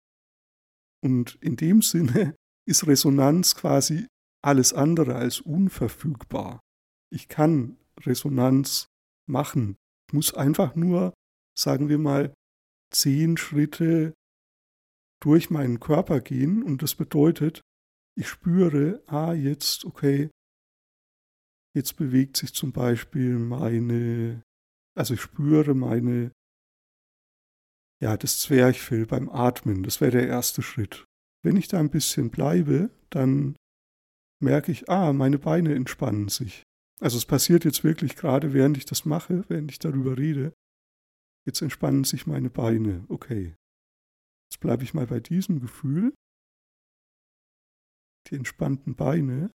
Und 1.05 1.39
in 1.41 1.57
dem 1.57 1.83
Sinne 1.83 2.35
ist 2.69 2.87
Resonanz 2.87 3.55
quasi 3.55 4.07
alles 4.45 4.73
andere 4.73 5.15
als 5.15 5.41
unverfügbar. 5.41 6.61
Ich 7.13 7.29
kann 7.29 7.77
Resonanz 8.01 8.87
machen. 9.29 9.77
Muss 10.13 10.35
einfach 10.35 10.75
nur, 10.75 11.15
sagen 11.57 11.89
wir 11.89 11.99
mal, 11.99 12.35
zehn 12.93 13.37
Schritte 13.37 14.15
durch 15.23 15.51
meinen 15.51 15.81
Körper 15.81 16.21
gehen 16.21 16.63
und 16.63 16.83
das 16.83 16.95
bedeutet, 16.95 17.63
ich 18.19 18.29
spüre, 18.29 19.03
ah, 19.07 19.33
jetzt, 19.33 19.85
okay, 19.85 20.31
jetzt 21.75 21.97
bewegt 21.97 22.37
sich 22.37 22.53
zum 22.53 22.73
Beispiel 22.73 23.39
meine, 23.39 24.43
also 24.97 25.15
ich 25.15 25.21
spüre 25.21 25.75
meine, 25.75 26.33
ja, 28.03 28.17
das 28.17 28.41
Zwerchfell 28.41 29.07
beim 29.07 29.29
Atmen, 29.29 29.83
das 29.85 30.01
wäre 30.01 30.11
der 30.11 30.27
erste 30.27 30.61
Schritt. 30.61 31.05
Wenn 31.45 31.57
ich 31.57 31.69
da 31.69 31.79
ein 31.79 31.91
bisschen 31.91 32.31
bleibe, 32.31 32.91
dann 33.11 33.57
merke 34.43 34.73
ich, 34.73 34.89
ah, 34.91 35.13
meine 35.13 35.39
Beine 35.39 35.75
entspannen 35.75 36.29
sich. 36.29 36.65
Also 37.01 37.17
es 37.17 37.27
passiert 37.27 37.65
jetzt 37.65 37.85
wirklich 37.85 38.17
gerade, 38.17 38.53
während 38.53 38.77
ich 38.77 38.87
das 38.87 39.05
mache, 39.05 39.45
während 39.49 39.71
ich 39.71 39.79
darüber 39.79 40.19
rede. 40.19 40.53
Jetzt 41.47 41.63
entspannen 41.63 42.05
sich 42.05 42.27
meine 42.27 42.51
Beine. 42.51 43.05
Okay. 43.09 43.55
Jetzt 44.53 44.61
bleibe 44.61 44.85
ich 44.85 44.93
mal 44.93 45.07
bei 45.07 45.19
diesem 45.19 45.61
Gefühl. 45.61 46.13
Die 48.29 48.35
entspannten 48.35 48.95
Beine. 48.95 49.51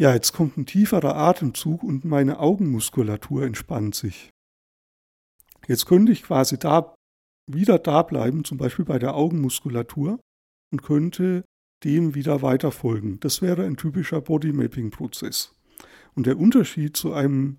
Ja, 0.00 0.12
jetzt 0.12 0.32
kommt 0.32 0.56
ein 0.56 0.66
tieferer 0.66 1.14
Atemzug 1.14 1.84
und 1.84 2.04
meine 2.04 2.40
Augenmuskulatur 2.40 3.44
entspannt 3.44 3.94
sich. 3.94 4.30
Jetzt 5.68 5.86
könnte 5.86 6.10
ich 6.10 6.24
quasi 6.24 6.58
da 6.58 6.96
wieder 7.48 7.78
da 7.78 8.02
bleiben, 8.02 8.42
zum 8.42 8.58
Beispiel 8.58 8.84
bei 8.84 8.98
der 8.98 9.14
Augenmuskulatur, 9.14 10.18
und 10.72 10.82
könnte 10.82 11.44
dem 11.84 12.16
wieder 12.16 12.42
weiterfolgen. 12.42 13.20
Das 13.20 13.40
wäre 13.40 13.64
ein 13.64 13.76
typischer 13.76 14.20
Bodymapping-Prozess. 14.20 15.54
Und 16.16 16.26
der 16.26 16.36
Unterschied 16.36 16.96
zu 16.96 17.12
einem 17.12 17.56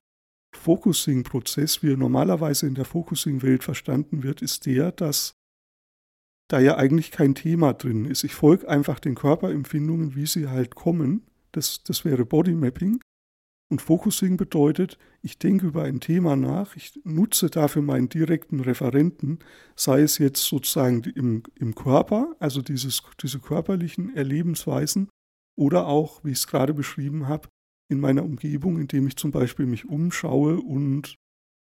Focusing-Prozess, 0.55 1.83
wie 1.83 1.91
er 1.91 1.97
normalerweise 1.97 2.67
in 2.67 2.75
der 2.75 2.85
Focusing-Welt 2.85 3.63
verstanden 3.63 4.23
wird, 4.23 4.41
ist 4.41 4.65
der, 4.65 4.91
dass 4.91 5.33
da 6.49 6.59
ja 6.59 6.77
eigentlich 6.77 7.11
kein 7.11 7.35
Thema 7.35 7.73
drin 7.73 8.05
ist. 8.05 8.23
Ich 8.23 8.33
folge 8.33 8.69
einfach 8.69 8.99
den 8.99 9.15
Körperempfindungen, 9.15 10.15
wie 10.15 10.25
sie 10.25 10.47
halt 10.47 10.75
kommen. 10.75 11.23
Das, 11.51 11.83
das 11.83 12.05
wäre 12.05 12.25
Bodymapping. 12.25 12.99
Und 13.69 13.81
Focusing 13.81 14.37
bedeutet, 14.37 14.97
ich 15.21 15.39
denke 15.39 15.67
über 15.67 15.83
ein 15.83 15.99
Thema 15.99 16.37
nach, 16.37 16.77
ich 16.77 17.01
nutze 17.03 17.49
dafür 17.49 17.81
meinen 17.81 18.07
direkten 18.07 18.61
Referenten, 18.61 19.39
sei 19.75 20.01
es 20.01 20.19
jetzt 20.19 20.43
sozusagen 20.45 21.03
im, 21.03 21.43
im 21.55 21.75
Körper, 21.75 22.35
also 22.39 22.61
dieses, 22.61 23.03
diese 23.21 23.39
körperlichen 23.39 24.15
Erlebensweisen, 24.15 25.09
oder 25.57 25.87
auch, 25.87 26.23
wie 26.23 26.31
ich 26.31 26.37
es 26.37 26.47
gerade 26.47 26.73
beschrieben 26.73 27.27
habe, 27.27 27.49
in 27.89 27.99
meiner 27.99 28.23
Umgebung, 28.23 28.79
indem 28.79 29.07
ich 29.07 29.15
zum 29.15 29.31
Beispiel 29.31 29.65
mich 29.65 29.85
umschaue 29.85 30.59
und 30.59 31.15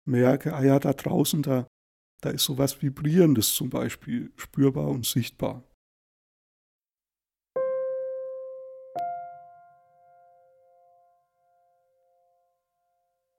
merke, 0.06 0.54
ah 0.54 0.64
ja, 0.64 0.80
da 0.80 0.94
draußen, 0.94 1.42
da, 1.44 1.68
da 2.22 2.30
ist 2.30 2.44
sowas 2.44 2.82
Vibrierendes 2.82 3.54
zum 3.54 3.70
Beispiel 3.70 4.32
spürbar 4.36 4.88
und 4.88 5.06
sichtbar. 5.06 5.64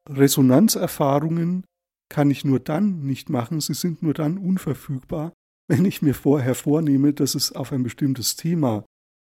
Resonanzerfahrungen 0.08 1.64
kann 2.10 2.30
ich 2.30 2.44
nur 2.44 2.60
dann 2.60 3.00
nicht 3.06 3.30
machen, 3.30 3.60
sie 3.60 3.74
sind 3.74 4.02
nur 4.02 4.12
dann 4.12 4.36
unverfügbar, 4.36 5.32
wenn 5.68 5.86
ich 5.86 6.02
mir 6.02 6.14
vorher 6.14 6.54
vornehme, 6.54 7.14
dass 7.14 7.34
es 7.34 7.52
auf 7.52 7.72
ein 7.72 7.82
bestimmtes 7.82 8.36
Thema 8.36 8.84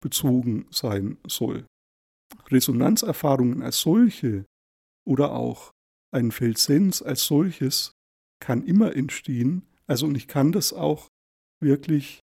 bezogen 0.02 0.68
sein 0.72 1.18
soll. 1.28 1.66
Resonanzerfahrungen 2.50 3.62
als 3.62 3.80
solche 3.80 4.46
oder 5.06 5.32
auch 5.32 5.72
ein 6.12 6.32
Feldsens 6.32 7.02
als 7.02 7.26
solches 7.26 7.94
kann 8.40 8.64
immer 8.64 8.96
entstehen, 8.96 9.68
also 9.88 10.06
und 10.08 10.16
ich 10.16 10.28
kann 10.28 10.52
das 10.52 10.74
auch 10.74 11.08
wirklich 11.62 12.20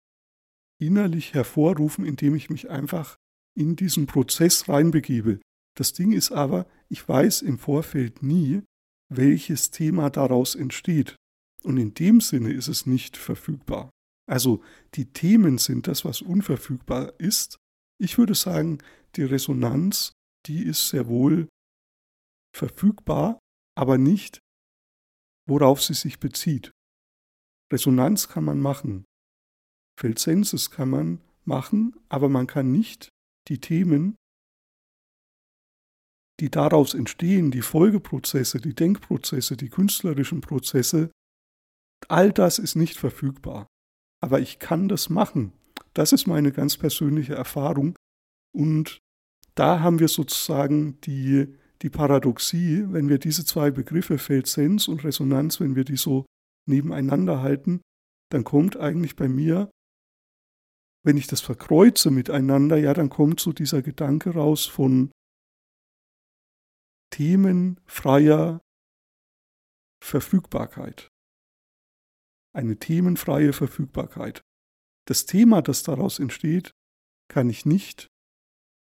innerlich 0.78 1.34
hervorrufen, 1.34 2.04
indem 2.04 2.34
ich 2.34 2.50
mich 2.50 2.70
einfach 2.70 3.16
in 3.56 3.76
diesen 3.76 4.06
Prozess 4.06 4.68
reinbegebe. 4.68 5.40
Das 5.76 5.92
Ding 5.92 6.12
ist 6.12 6.32
aber, 6.32 6.66
ich 6.88 7.06
weiß 7.06 7.42
im 7.42 7.58
Vorfeld 7.58 8.22
nie, 8.22 8.62
welches 9.08 9.70
Thema 9.70 10.10
daraus 10.10 10.54
entsteht. 10.54 11.16
Und 11.62 11.78
in 11.78 11.94
dem 11.94 12.20
Sinne 12.20 12.52
ist 12.52 12.68
es 12.68 12.86
nicht 12.86 13.16
verfügbar. 13.16 13.90
Also 14.28 14.62
die 14.94 15.06
Themen 15.06 15.58
sind 15.58 15.86
das, 15.86 16.04
was 16.04 16.22
unverfügbar 16.22 17.14
ist. 17.18 17.56
Ich 17.98 18.18
würde 18.18 18.34
sagen, 18.34 18.78
die 19.16 19.24
Resonanz, 19.24 20.12
die 20.46 20.62
ist 20.62 20.88
sehr 20.88 21.09
wohl 21.09 21.48
verfügbar, 22.55 23.38
aber 23.76 23.98
nicht, 23.98 24.40
worauf 25.48 25.83
sie 25.83 25.94
sich 25.94 26.18
bezieht. 26.18 26.70
Resonanz 27.72 28.29
kann 28.29 28.44
man 28.44 28.61
machen. 28.61 29.05
Feldsenses 29.98 30.70
kann 30.70 30.90
man 30.90 31.20
machen, 31.44 31.96
aber 32.09 32.29
man 32.29 32.46
kann 32.46 32.72
nicht 32.72 33.11
die 33.48 33.61
Themen 33.61 34.16
die 36.40 36.50
daraus 36.50 36.94
entstehen, 36.94 37.50
die 37.50 37.62
Folgeprozesse, 37.62 38.61
die 38.61 38.74
Denkprozesse, 38.74 39.57
die 39.57 39.70
künstlerischen 39.70 40.40
Prozesse, 40.40 41.11
all 42.09 42.33
das 42.33 42.59
ist 42.59 42.74
nicht 42.74 42.96
verfügbar. 42.96 43.66
Aber 44.22 44.40
ich 44.40 44.59
kann 44.59 44.88
das 44.88 45.09
machen. 45.09 45.52
Das 45.94 46.12
ist 46.12 46.26
meine 46.26 46.52
ganz 46.52 46.76
persönliche 46.76 47.35
Erfahrung. 47.35 47.96
Und 48.55 49.00
da 49.56 49.80
haben 49.80 49.98
wir 49.98 50.08
sozusagen 50.08 51.00
die, 51.00 51.56
die 51.82 51.90
Paradoxie, 51.90 52.84
wenn 52.88 53.08
wir 53.08 53.18
diese 53.18 53.44
zwei 53.44 53.70
Begriffe 53.70 54.18
Feldsens 54.18 54.86
und 54.86 55.02
Resonanz, 55.02 55.60
wenn 55.60 55.74
wir 55.74 55.84
die 55.84 55.96
so 55.96 56.26
nebeneinander 56.68 57.40
halten, 57.40 57.80
dann 58.30 58.44
kommt 58.44 58.76
eigentlich 58.76 59.16
bei 59.16 59.28
mir, 59.28 59.70
wenn 61.04 61.16
ich 61.16 61.26
das 61.26 61.40
verkreuze 61.40 62.10
miteinander, 62.10 62.76
ja, 62.76 62.92
dann 62.92 63.08
kommt 63.08 63.40
so 63.40 63.52
dieser 63.52 63.80
Gedanke 63.80 64.30
raus 64.30 64.66
von 64.66 65.10
themenfreier 67.10 68.60
Verfügbarkeit. 70.02 71.08
Eine 72.52 72.78
themenfreie 72.78 73.52
Verfügbarkeit. 73.52 74.42
Das 75.06 75.24
Thema, 75.24 75.62
das 75.62 75.82
daraus 75.82 76.18
entsteht, 76.18 76.72
kann 77.28 77.48
ich 77.48 77.64
nicht 77.64 78.08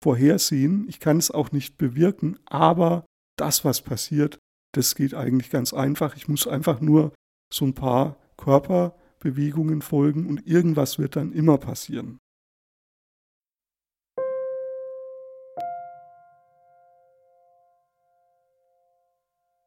vorhersehen, 0.02 0.88
ich 0.88 0.98
kann 0.98 1.16
es 1.16 1.30
auch 1.30 1.52
nicht 1.52 1.78
bewirken, 1.78 2.38
aber 2.44 3.06
das, 3.38 3.64
was 3.64 3.80
passiert, 3.80 4.38
das 4.74 4.94
geht 4.94 5.14
eigentlich 5.14 5.50
ganz 5.50 5.72
einfach. 5.72 6.16
Ich 6.16 6.28
muss 6.28 6.46
einfach 6.46 6.80
nur 6.80 7.12
so 7.52 7.64
ein 7.64 7.74
paar 7.74 8.16
Körperbewegungen 8.36 9.80
folgen 9.80 10.26
und 10.26 10.46
irgendwas 10.46 10.98
wird 10.98 11.16
dann 11.16 11.32
immer 11.32 11.58
passieren. 11.58 12.18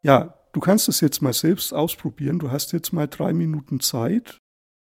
Ja, 0.04 0.38
du 0.52 0.60
kannst 0.60 0.90
es 0.90 1.02
jetzt 1.02 1.22
mal 1.22 1.34
selbst 1.34 1.74
ausprobieren. 1.74 2.38
Du 2.38 2.52
hast 2.52 2.74
jetzt 2.74 2.92
mal 2.92 3.08
drei 3.08 3.34
Minuten 3.34 3.80
Zeit, 3.80 4.38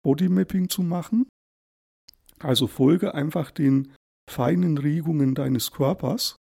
Bodymapping 0.05 0.69
zu 0.69 0.83
machen. 0.83 1.27
Also 2.39 2.67
folge 2.67 3.15
einfach 3.15 3.51
den 3.51 3.93
feinen 4.31 4.79
Regungen 4.79 5.35
deines 5.35 5.73
Körpers 5.73 6.37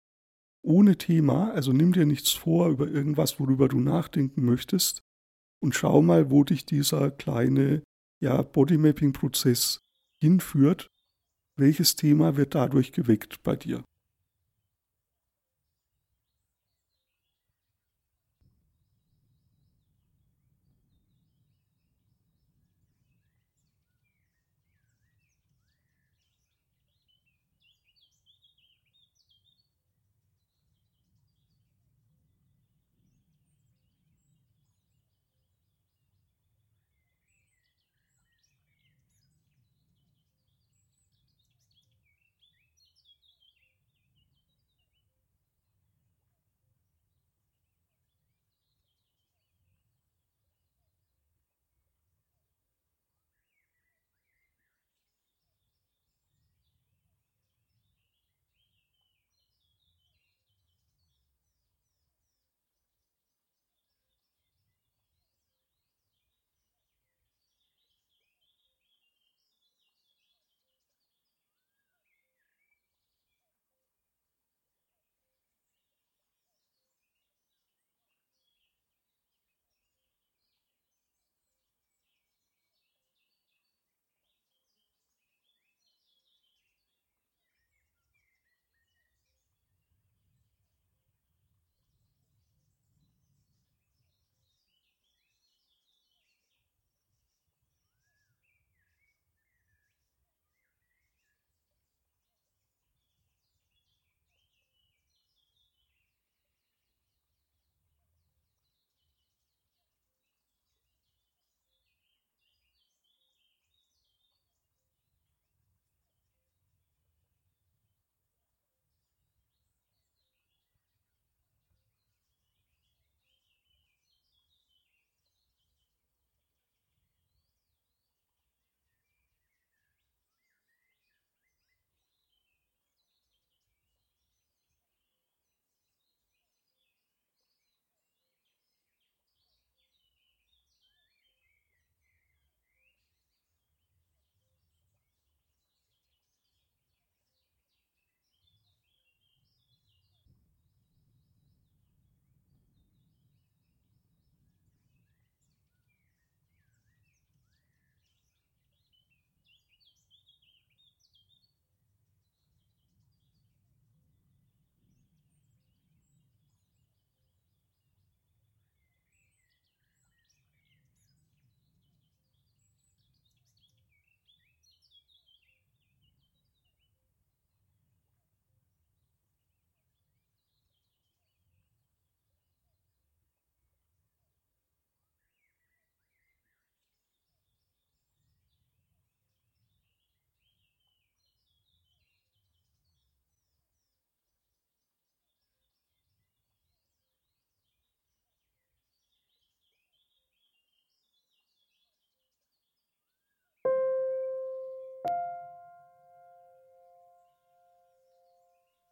ohne 0.62 0.96
Thema. 0.98 1.52
Also 1.52 1.72
nimm 1.72 1.92
dir 1.92 2.06
nichts 2.06 2.32
vor 2.32 2.68
über 2.68 2.88
irgendwas, 2.88 3.40
worüber 3.40 3.68
du 3.68 3.80
nachdenken 3.80 4.44
möchtest 4.44 5.02
und 5.60 5.74
schau 5.74 6.02
mal, 6.02 6.30
wo 6.30 6.44
dich 6.44 6.66
dieser 6.66 7.10
kleine 7.10 7.82
ja, 8.20 8.42
Bodymapping-Prozess 8.42 9.80
hinführt. 10.20 10.88
Welches 11.56 11.96
Thema 11.96 12.36
wird 12.36 12.54
dadurch 12.54 12.92
geweckt 12.92 13.42
bei 13.42 13.56
dir? 13.56 13.84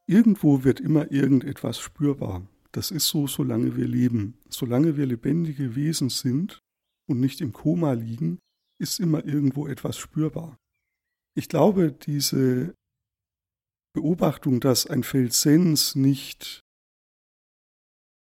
Irgendwo 0.07 0.65
wird 0.65 0.81
immer 0.81 1.11
irgendetwas 1.11 1.79
spürbar. 1.79 2.47
Das 2.73 2.91
ist 2.91 3.09
so, 3.09 3.27
solange 3.27 3.77
wir 3.77 3.87
leben. 3.87 4.39
Solange 4.49 4.97
wir 4.97 5.07
lebendige 5.07 5.75
Wesen 5.77 6.11
sind 6.11 6.61
und 7.09 7.21
nicht 7.21 7.41
im 7.41 7.53
Koma 7.53 7.93
liegen, 7.93 8.39
ist 8.79 9.01
immer 9.01 9.25
irgendwo 9.25 9.67
etwas 9.67 9.97
spürbar. 9.97 10.57
Ich 11.35 11.49
glaube, 11.49 11.93
diese 11.93 12.75
Beobachtung, 13.95 14.61
dass 14.61 14.87
ein 14.87 15.03
Feldsens 15.03 15.95
nicht, 15.95 16.61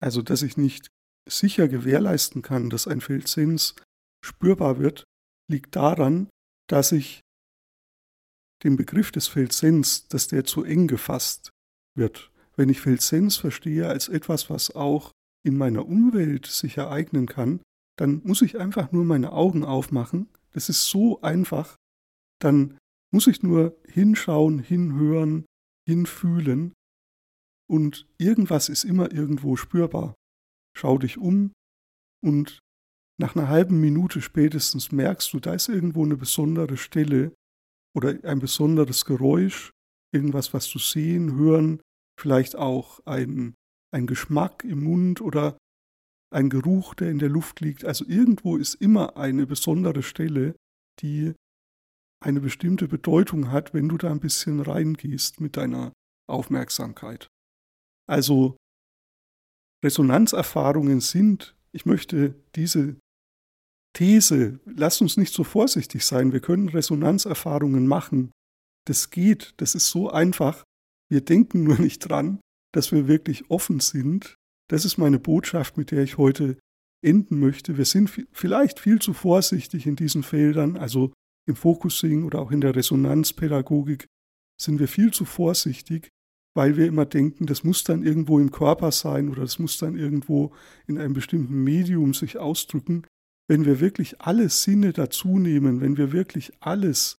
also 0.01 0.23
dass 0.23 0.43
ich 0.43 0.57
nicht 0.57 0.89
sicher 1.29 1.69
gewährleisten 1.69 2.43
kann, 2.43 2.71
dass 2.71 2.89
ein 2.89 3.01
Feldsens 3.01 3.77
spürbar 4.25 4.79
wird, 4.79 5.05
liegt 5.49 5.77
daran, 5.77 6.29
dass 6.69 6.93
ich 6.93 7.21
den 8.65 8.77
Begriff 8.77 9.13
des 9.13 9.29
Feldsens, 9.29 10.09
dass 10.09 10.29
der 10.29 10.45
zu 10.45 10.65
eng 10.65 10.87
gefasst 10.87 11.51
wird. 11.97 12.31
Wenn 12.57 12.69
ich 12.69 12.81
Feldsens 12.81 13.37
verstehe 13.37 13.89
als 13.89 14.09
etwas, 14.09 14.51
was 14.51 14.75
auch 14.75 15.13
in 15.43 15.57
meiner 15.57 15.87
Umwelt 15.87 16.47
sich 16.47 16.77
ereignen 16.77 17.27
kann, 17.27 17.61
dann 17.97 18.21
muss 18.25 18.43
ich 18.43 18.59
einfach 18.59 18.93
nur 18.93 19.05
meine 19.05 19.33
Augen 19.33 19.65
aufmachen. 19.65 20.29
Das 20.53 20.69
ist 20.69 20.87
so 20.87 21.21
einfach. 21.23 21.77
Dann 22.41 22.79
muss 23.13 23.27
ich 23.27 23.43
nur 23.43 23.77
hinschauen, 23.87 24.59
hinhören, 24.59 25.45
hinfühlen 25.87 26.73
und 27.71 28.09
irgendwas 28.19 28.69
ist 28.69 28.85
immer 28.85 29.13
irgendwo 29.13 29.57
spürbar. 29.57 30.15
Schau 30.77 30.99
dich 30.99 31.19
um 31.19 31.53
und 32.21 32.61
nach 33.19 33.37
einer 33.37 33.49
halben 33.49 33.81
Minute 33.81 34.23
spätestens 34.23 34.93
merkst 34.93 35.33
du, 35.33 35.41
da 35.41 35.55
ist 35.55 35.69
irgendwo 35.69 36.05
eine 36.05 36.17
besondere 36.17 36.77
Stelle 36.77 37.33
oder 37.95 38.19
ein 38.25 38.39
besonderes 38.39 39.05
Geräusch, 39.05 39.71
irgendwas, 40.13 40.53
was 40.55 40.69
du 40.71 40.79
sehen, 40.79 41.37
hören, 41.37 41.81
vielleicht 42.19 42.57
auch 42.57 43.01
ein, 43.07 43.55
ein 43.95 44.07
Geschmack 44.07 44.65
im 44.65 44.85
Mund 44.85 45.21
oder 45.21 45.57
ein 46.33 46.51
Geruch, 46.51 46.95
der 46.95 47.11
in 47.11 47.19
der 47.19 47.29
Luft 47.29 47.61
liegt. 47.61 47.85
Also 47.85 48.05
irgendwo 48.07 48.57
ist 48.57 48.75
immer 48.75 49.17
eine 49.17 49.47
besondere 49.47 50.03
Stelle, 50.03 50.55
die 51.01 51.35
eine 52.23 52.41
bestimmte 52.41 52.87
Bedeutung 52.87 53.51
hat, 53.51 53.75
wenn 53.75 53.89
du 53.89 53.97
da 53.97 54.11
ein 54.11 54.21
bisschen 54.21 54.61
reingehst 54.61 55.41
mit 55.41 55.57
deiner 55.57 55.93
Aufmerksamkeit. 56.29 57.29
Also 58.09 58.57
Resonanzerfahrungen 59.85 61.01
sind, 61.01 61.57
ich 61.73 61.87
möchte 61.87 62.35
diese 62.55 62.97
These, 63.97 64.61
lasst 64.67 65.01
uns 65.01 65.17
nicht 65.17 65.35
so 65.35 65.43
vorsichtig 65.43 66.05
sein, 66.05 66.33
wir 66.33 66.41
können 66.41 66.69
Resonanzerfahrungen 66.69 67.87
machen. 67.87 68.31
Das 68.87 69.11
geht, 69.11 69.55
das 69.59 69.75
ist 69.75 69.89
so 69.91 70.11
einfach. 70.11 70.65
Wir 71.11 71.21
denken 71.21 71.65
nur 71.65 71.79
nicht 71.79 72.01
dran, 72.01 72.41
dass 72.73 72.93
wir 72.93 73.09
wirklich 73.09 73.51
offen 73.51 73.81
sind. 73.81 74.37
Das 74.69 74.85
ist 74.85 74.99
meine 74.99 75.19
Botschaft, 75.19 75.77
mit 75.77 75.91
der 75.91 76.03
ich 76.03 76.19
heute 76.19 76.59
enden 77.03 77.41
möchte. 77.41 77.77
Wir 77.77 77.85
sind 77.85 78.11
vielleicht 78.33 78.79
viel 78.79 79.01
zu 79.01 79.13
vorsichtig 79.13 79.87
in 79.87 79.97
diesen 79.97 80.23
Feldern, 80.23 80.77
also 80.77 81.13
im 81.49 81.57
Focusing 81.57 82.25
oder 82.25 82.41
auch 82.41 82.51
in 82.51 82.61
der 82.61 82.77
Resonanzpädagogik 82.77 84.07
sind 84.61 84.79
wir 84.79 84.89
viel 84.89 85.11
zu 85.13 85.25
vorsichtig, 85.25 86.11
weil 86.55 86.77
wir 86.77 86.87
immer 86.87 87.07
denken, 87.07 87.47
das 87.47 87.65
muss 87.65 87.85
dann 87.85 88.03
irgendwo 88.03 88.39
im 88.39 88.51
Körper 88.51 88.93
sein 88.93 89.29
oder 89.31 89.43
das 89.43 89.59
muss 89.59 89.79
dann 89.79 89.97
irgendwo 89.97 90.53
in 90.87 90.99
einem 90.99 91.15
bestimmten 91.15 91.65
Medium 91.65 92.13
sich 92.13 92.39
ausdrücken. 92.39 93.07
Wenn 93.49 93.65
wir 93.65 93.81
wirklich 93.81 94.21
alle 94.21 94.49
Sinne 94.49 94.93
dazu 94.93 95.39
nehmen, 95.39 95.81
wenn 95.81 95.97
wir 95.97 96.13
wirklich 96.13 96.53
alles, 96.61 97.17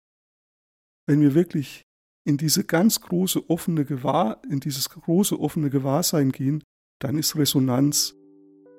wenn 1.12 1.20
wir 1.20 1.34
wirklich 1.34 1.84
in 2.24 2.38
diese 2.38 2.64
ganz 2.64 3.02
große 3.02 3.50
offene 3.50 3.84
Gewahr, 3.84 4.40
in 4.48 4.60
dieses 4.60 4.88
große 4.88 5.38
offene 5.38 5.68
Gewahrsein 5.68 6.32
gehen, 6.32 6.62
dann 7.00 7.18
ist 7.18 7.36
Resonanz 7.36 8.16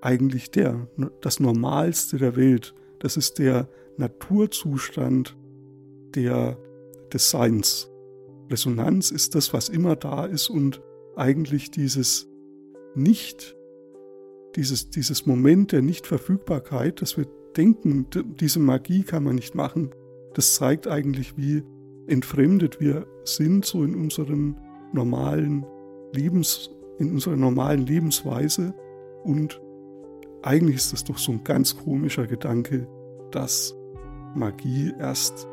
eigentlich 0.01 0.49
der, 0.49 0.87
das 1.21 1.39
Normalste 1.39 2.17
der 2.17 2.35
Welt. 2.35 2.73
Das 3.01 3.17
ist 3.17 3.37
der 3.37 3.69
Naturzustand 3.97 5.37
der, 6.15 6.57
des 7.13 7.29
Seins. 7.29 7.91
Resonanz 8.49 9.11
ist 9.11 9.35
das, 9.35 9.53
was 9.53 9.69
immer 9.69 9.95
da 9.95 10.25
ist 10.25 10.49
und 10.49 10.81
eigentlich 11.15 11.69
dieses 11.69 12.27
Nicht, 12.95 13.55
dieses, 14.55 14.89
dieses 14.89 15.27
Moment 15.27 15.71
der 15.71 15.83
Nichtverfügbarkeit, 15.83 16.99
dass 16.99 17.15
wir 17.15 17.27
denken, 17.55 18.07
diese 18.39 18.59
Magie 18.59 19.03
kann 19.03 19.23
man 19.23 19.35
nicht 19.35 19.53
machen, 19.53 19.91
das 20.33 20.55
zeigt 20.55 20.87
eigentlich, 20.87 21.37
wie 21.37 21.61
entfremdet 22.07 22.79
wir 22.79 23.05
sind, 23.23 23.65
so 23.65 23.83
in 23.83 23.95
unserem 23.95 24.57
normalen 24.91 25.65
Lebens, 26.13 26.69
in 26.99 27.11
unserer 27.11 27.35
normalen 27.35 27.85
Lebensweise. 27.85 28.73
Und 29.23 29.61
eigentlich 30.41 30.75
ist 30.77 30.93
das 30.93 31.03
doch 31.03 31.17
so 31.17 31.31
ein 31.31 31.43
ganz 31.43 31.77
komischer 31.77 32.27
Gedanke, 32.27 32.87
dass 33.31 33.75
Magie 34.35 34.93
erst 34.99 35.47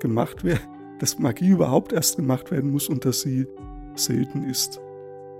gemacht 0.00 0.44
wird, 0.44 0.60
dass 0.98 1.18
Magie 1.18 1.48
überhaupt 1.48 1.92
erst 1.92 2.16
gemacht 2.16 2.50
werden 2.50 2.70
muss 2.70 2.88
und 2.88 3.04
dass 3.04 3.22
sie 3.22 3.46
selten 3.94 4.44
ist. 4.44 4.80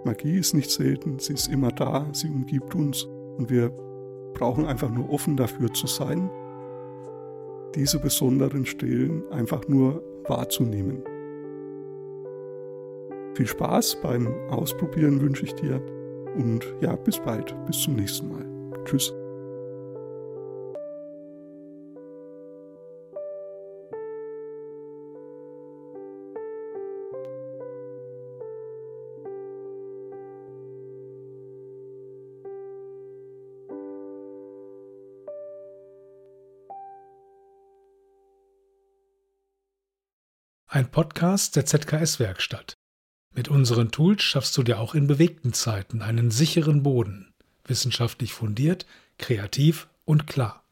Magie 0.04 0.38
ist 0.38 0.54
nicht 0.54 0.70
selten, 0.70 1.18
sie 1.18 1.32
ist 1.34 1.48
immer 1.48 1.70
da, 1.70 2.06
sie 2.12 2.28
umgibt 2.28 2.74
uns 2.74 3.04
und 3.38 3.50
wir 3.50 3.70
brauchen 4.34 4.66
einfach 4.66 4.90
nur 4.90 5.10
offen 5.10 5.36
dafür 5.36 5.72
zu 5.72 5.86
sein, 5.86 6.30
diese 7.74 7.98
besonderen 7.98 8.66
Stellen 8.66 9.22
einfach 9.30 9.66
nur 9.68 10.02
wahrzunehmen. 10.28 11.02
Viel 13.34 13.46
Spaß 13.46 14.00
beim 14.02 14.28
Ausprobieren 14.50 15.20
wünsche 15.20 15.44
ich 15.44 15.54
dir 15.54 15.80
und 16.36 16.64
ja, 16.80 16.94
bis 16.96 17.18
bald, 17.18 17.54
bis 17.66 17.80
zum 17.80 17.96
nächsten 17.96 18.28
Mal. 18.28 18.46
Tschüss. 18.84 19.12
Ein 40.74 40.90
Podcast 40.90 41.54
der 41.54 41.66
ZKS-Werkstatt. 41.66 42.74
Mit 43.32 43.46
unseren 43.46 43.92
Tools 43.92 44.24
schaffst 44.24 44.56
du 44.56 44.64
dir 44.64 44.80
auch 44.80 44.96
in 44.96 45.06
bewegten 45.06 45.52
Zeiten 45.52 46.02
einen 46.02 46.32
sicheren 46.32 46.82
Boden. 46.82 47.32
Wissenschaftlich 47.64 48.32
fundiert, 48.32 48.84
kreativ 49.16 49.86
und 50.04 50.26
klar. 50.26 50.63